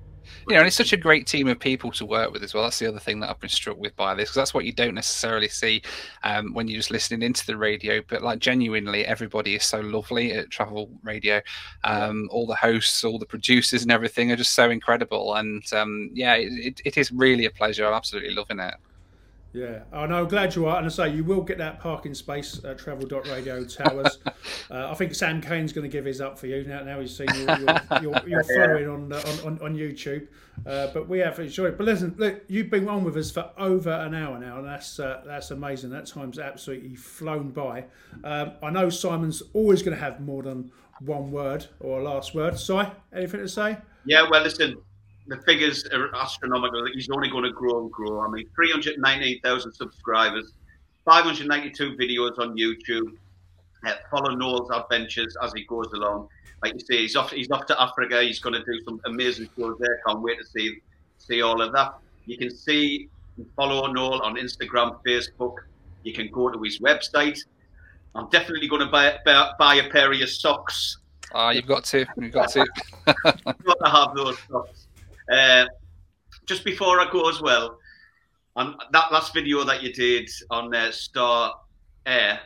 [0.48, 2.64] You know, and it's such a great team of people to work with as well.
[2.64, 4.72] That's the other thing that I've been struck with by this, because that's what you
[4.72, 5.82] don't necessarily see
[6.22, 8.00] um, when you're just listening into the radio.
[8.08, 11.40] But like genuinely, everybody is so lovely at Travel Radio.
[11.84, 15.34] Um, all the hosts, all the producers, and everything are just so incredible.
[15.34, 17.86] And um, yeah, it, it is really a pleasure.
[17.86, 18.74] I'm absolutely loving it.
[19.54, 20.78] Yeah, oh, no, glad you are.
[20.78, 24.18] And I say, you will get that parking space at travel.radio towers.
[24.70, 26.82] uh, I think Sam Kane's going to give his up for you now.
[26.82, 30.26] Now he's seen your, your, your, your following on, on, on YouTube.
[30.66, 31.78] Uh, but we have enjoyed it.
[31.78, 34.98] But listen, look, you've been on with us for over an hour now, and that's
[34.98, 35.90] uh, that's amazing.
[35.90, 37.84] That time's absolutely flown by.
[38.24, 42.34] Um, I know Simon's always going to have more than one word or a last
[42.34, 42.58] word.
[42.58, 42.82] Si,
[43.12, 43.78] anything to say?
[44.04, 44.76] Yeah, well, listen,
[45.26, 46.86] the figures are astronomical.
[46.92, 48.20] He's only going to grow and grow.
[48.20, 50.52] I mean, 398,000 subscribers,
[51.04, 53.16] 592 videos on YouTube.
[53.86, 56.28] Uh, follow Noel's adventures as he goes along.
[56.62, 57.30] Like you say, he's off.
[57.30, 58.22] He's off to Africa.
[58.22, 60.00] He's going to do some amazing shows there.
[60.06, 60.78] Can't wait to see
[61.18, 61.94] see all of that.
[62.26, 65.56] You can see and follow Noel on Instagram, Facebook.
[66.02, 67.38] You can go to his website.
[68.14, 70.98] I'm definitely going to buy, buy, buy a pair of your socks.
[71.32, 72.06] Ah, you've got to.
[72.16, 72.60] You've got to.
[73.06, 74.86] you've got to have those socks.
[75.30, 75.66] Uh,
[76.46, 77.78] just before I go as well,
[78.56, 81.54] on that last video that you did on uh, Star
[82.06, 82.40] Air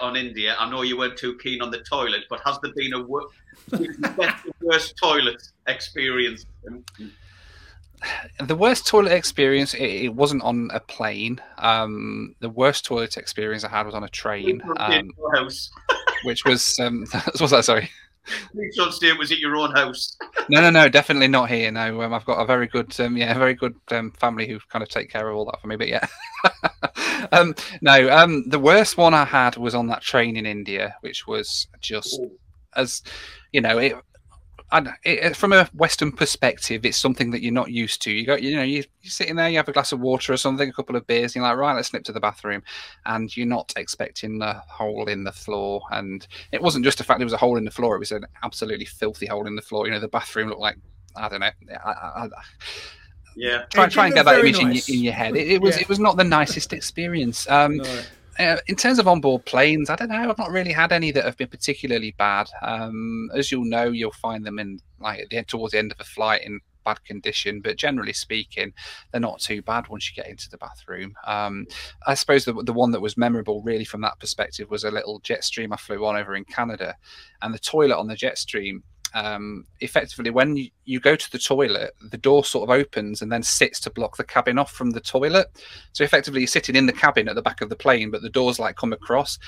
[0.00, 2.92] on India, I know you weren't too keen on the toilet, but has there been
[2.92, 3.28] a wor-
[4.60, 6.44] worst toilet experience?
[8.40, 11.40] The worst toilet experience, it, it wasn't on a plane.
[11.58, 15.10] Um, the worst toilet experience I had was on a train, um,
[16.24, 17.90] which was, um, what was that, sorry?
[18.26, 20.16] Say it was at your own house.
[20.48, 21.70] no, no, no, definitely not here.
[21.70, 24.82] No, um, I've got a very good, um, yeah, very good um, family who kind
[24.82, 25.76] of take care of all that for me.
[25.76, 26.06] But yeah,
[27.32, 31.26] um, no, um, the worst one I had was on that train in India, which
[31.26, 32.30] was just Ooh.
[32.74, 33.02] as
[33.52, 33.96] you know, it
[34.72, 38.10] and it, from a Western perspective, it's something that you're not used to.
[38.10, 40.36] You go, you know, you, are sitting there, you have a glass of water or
[40.36, 42.62] something, a couple of beers, and you're like, right, let's slip to the bathroom,
[43.04, 45.82] and you're not expecting a hole in the floor.
[45.92, 48.12] And it wasn't just the fact there was a hole in the floor; it was
[48.12, 49.86] an absolutely filthy hole in the floor.
[49.86, 50.78] You know, the bathroom looked like
[51.14, 51.50] I don't know.
[51.84, 52.28] I, I,
[53.36, 54.88] yeah, try, try and get that image nice.
[54.88, 55.36] in, your, in your head.
[55.36, 55.82] It, it was yeah.
[55.82, 57.48] it was not the nicest experience.
[57.48, 58.02] Um, no
[58.38, 60.28] uh, in terms of onboard planes, I don't know.
[60.28, 62.48] I've not really had any that have been particularly bad.
[62.62, 66.04] Um, as you'll know, you'll find them in like the towards the end of a
[66.04, 68.72] flight in bad condition, but generally speaking,
[69.10, 71.14] they're not too bad once you get into the bathroom.
[71.26, 71.66] Um,
[72.06, 75.20] I suppose the, the one that was memorable, really, from that perspective, was a little
[75.20, 76.94] Jetstream I flew on over in Canada,
[77.42, 78.82] and the toilet on the Jetstream
[79.16, 83.32] um, effectively when you, you, go to the toilet, the door sort of opens and
[83.32, 85.46] then sits to block the cabin off from the toilet.
[85.94, 88.28] So effectively, you're sitting in the cabin at the back of the plane, but the
[88.28, 89.38] doors like come across,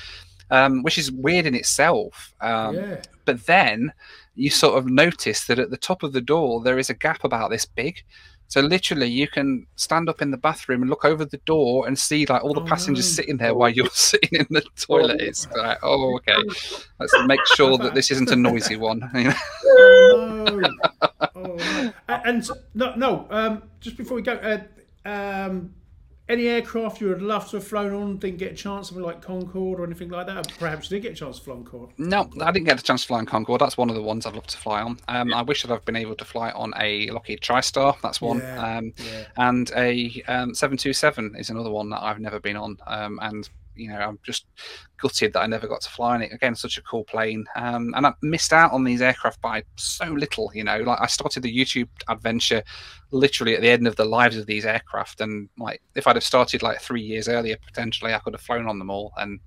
[0.51, 2.33] um, which is weird in itself.
[2.41, 3.03] Um, yeah.
[3.27, 3.93] But then
[4.37, 7.23] you sort of notice that at the top of the door there is a gap
[7.23, 8.03] about this big.
[8.49, 11.99] So literally, you can stand up in the bathroom and look over the door and
[11.99, 15.21] see like all the oh, passengers sitting there while you're sitting in the toilet.
[15.21, 16.37] It's like, oh, okay.
[16.99, 19.03] Let's make sure that this isn't a noisy one.
[19.15, 20.71] oh, no.
[21.35, 21.93] oh, no.
[22.09, 23.27] And no, no.
[23.31, 25.75] Um, just before we go, uh, um,
[26.29, 29.23] any aircraft you would love to have flown on didn't get a chance, something like
[29.23, 30.49] Concorde or anything like that?
[30.59, 31.91] Perhaps you did get a chance to fly on Concorde.
[31.99, 33.61] No, I didn't get a chance to fly on Concorde.
[33.61, 34.99] That's one of the ones I'd love to fly on.
[35.09, 35.39] Um, yeah.
[35.39, 38.01] I wish that I've been able to fly on a Lockheed TriStar.
[38.03, 38.77] That's one, yeah.
[38.79, 39.25] Um, yeah.
[39.37, 42.79] and a um, 727 is another one that I've never been on.
[42.87, 43.49] Um, and
[43.79, 44.47] you know, I'm just
[44.99, 46.33] gutted that I never got to fly on it.
[46.33, 47.45] Again, such a cool plane.
[47.57, 50.79] Um, and I missed out on these aircraft by so little, you know.
[50.79, 52.63] Like I started the YouTube adventure
[53.11, 55.21] literally at the end of the lives of these aircraft.
[55.21, 58.69] And like if I'd have started like three years earlier, potentially I could have flown
[58.69, 59.13] on them all.
[59.17, 59.41] And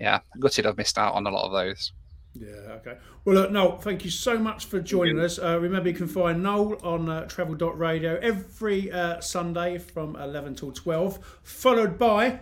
[0.00, 1.92] yeah, gutted I've missed out on a lot of those.
[2.34, 2.96] Yeah, okay.
[3.24, 5.38] Well, look, Noel, thank you so much for joining us.
[5.38, 10.72] Uh, remember, you can find Noel on uh, travel.radio every uh, Sunday from 11 till
[10.72, 12.40] 12, followed by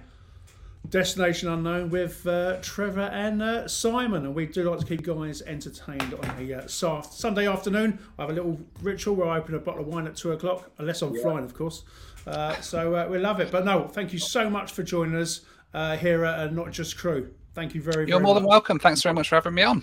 [0.89, 4.25] Destination Unknown with uh, Trevor and uh, Simon.
[4.25, 7.99] And we do like to keep guys entertained on a uh, Sunday afternoon.
[8.19, 10.71] I have a little ritual where I open a bottle of wine at two o'clock,
[10.79, 11.23] unless I'm yeah.
[11.23, 11.85] flying, of course.
[12.27, 13.51] Uh, so uh, we love it.
[13.51, 15.43] But no, thank you so much for joining us
[15.75, 17.33] uh, here at Not Just Crew.
[17.55, 18.09] Thank you very, much.
[18.09, 18.43] You're very more much.
[18.43, 18.79] than welcome.
[18.79, 19.83] Thanks very much for having me on.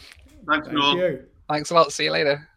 [0.49, 1.23] Thanks, Thank you.
[1.49, 1.91] Thanks a lot.
[1.91, 2.47] See you later.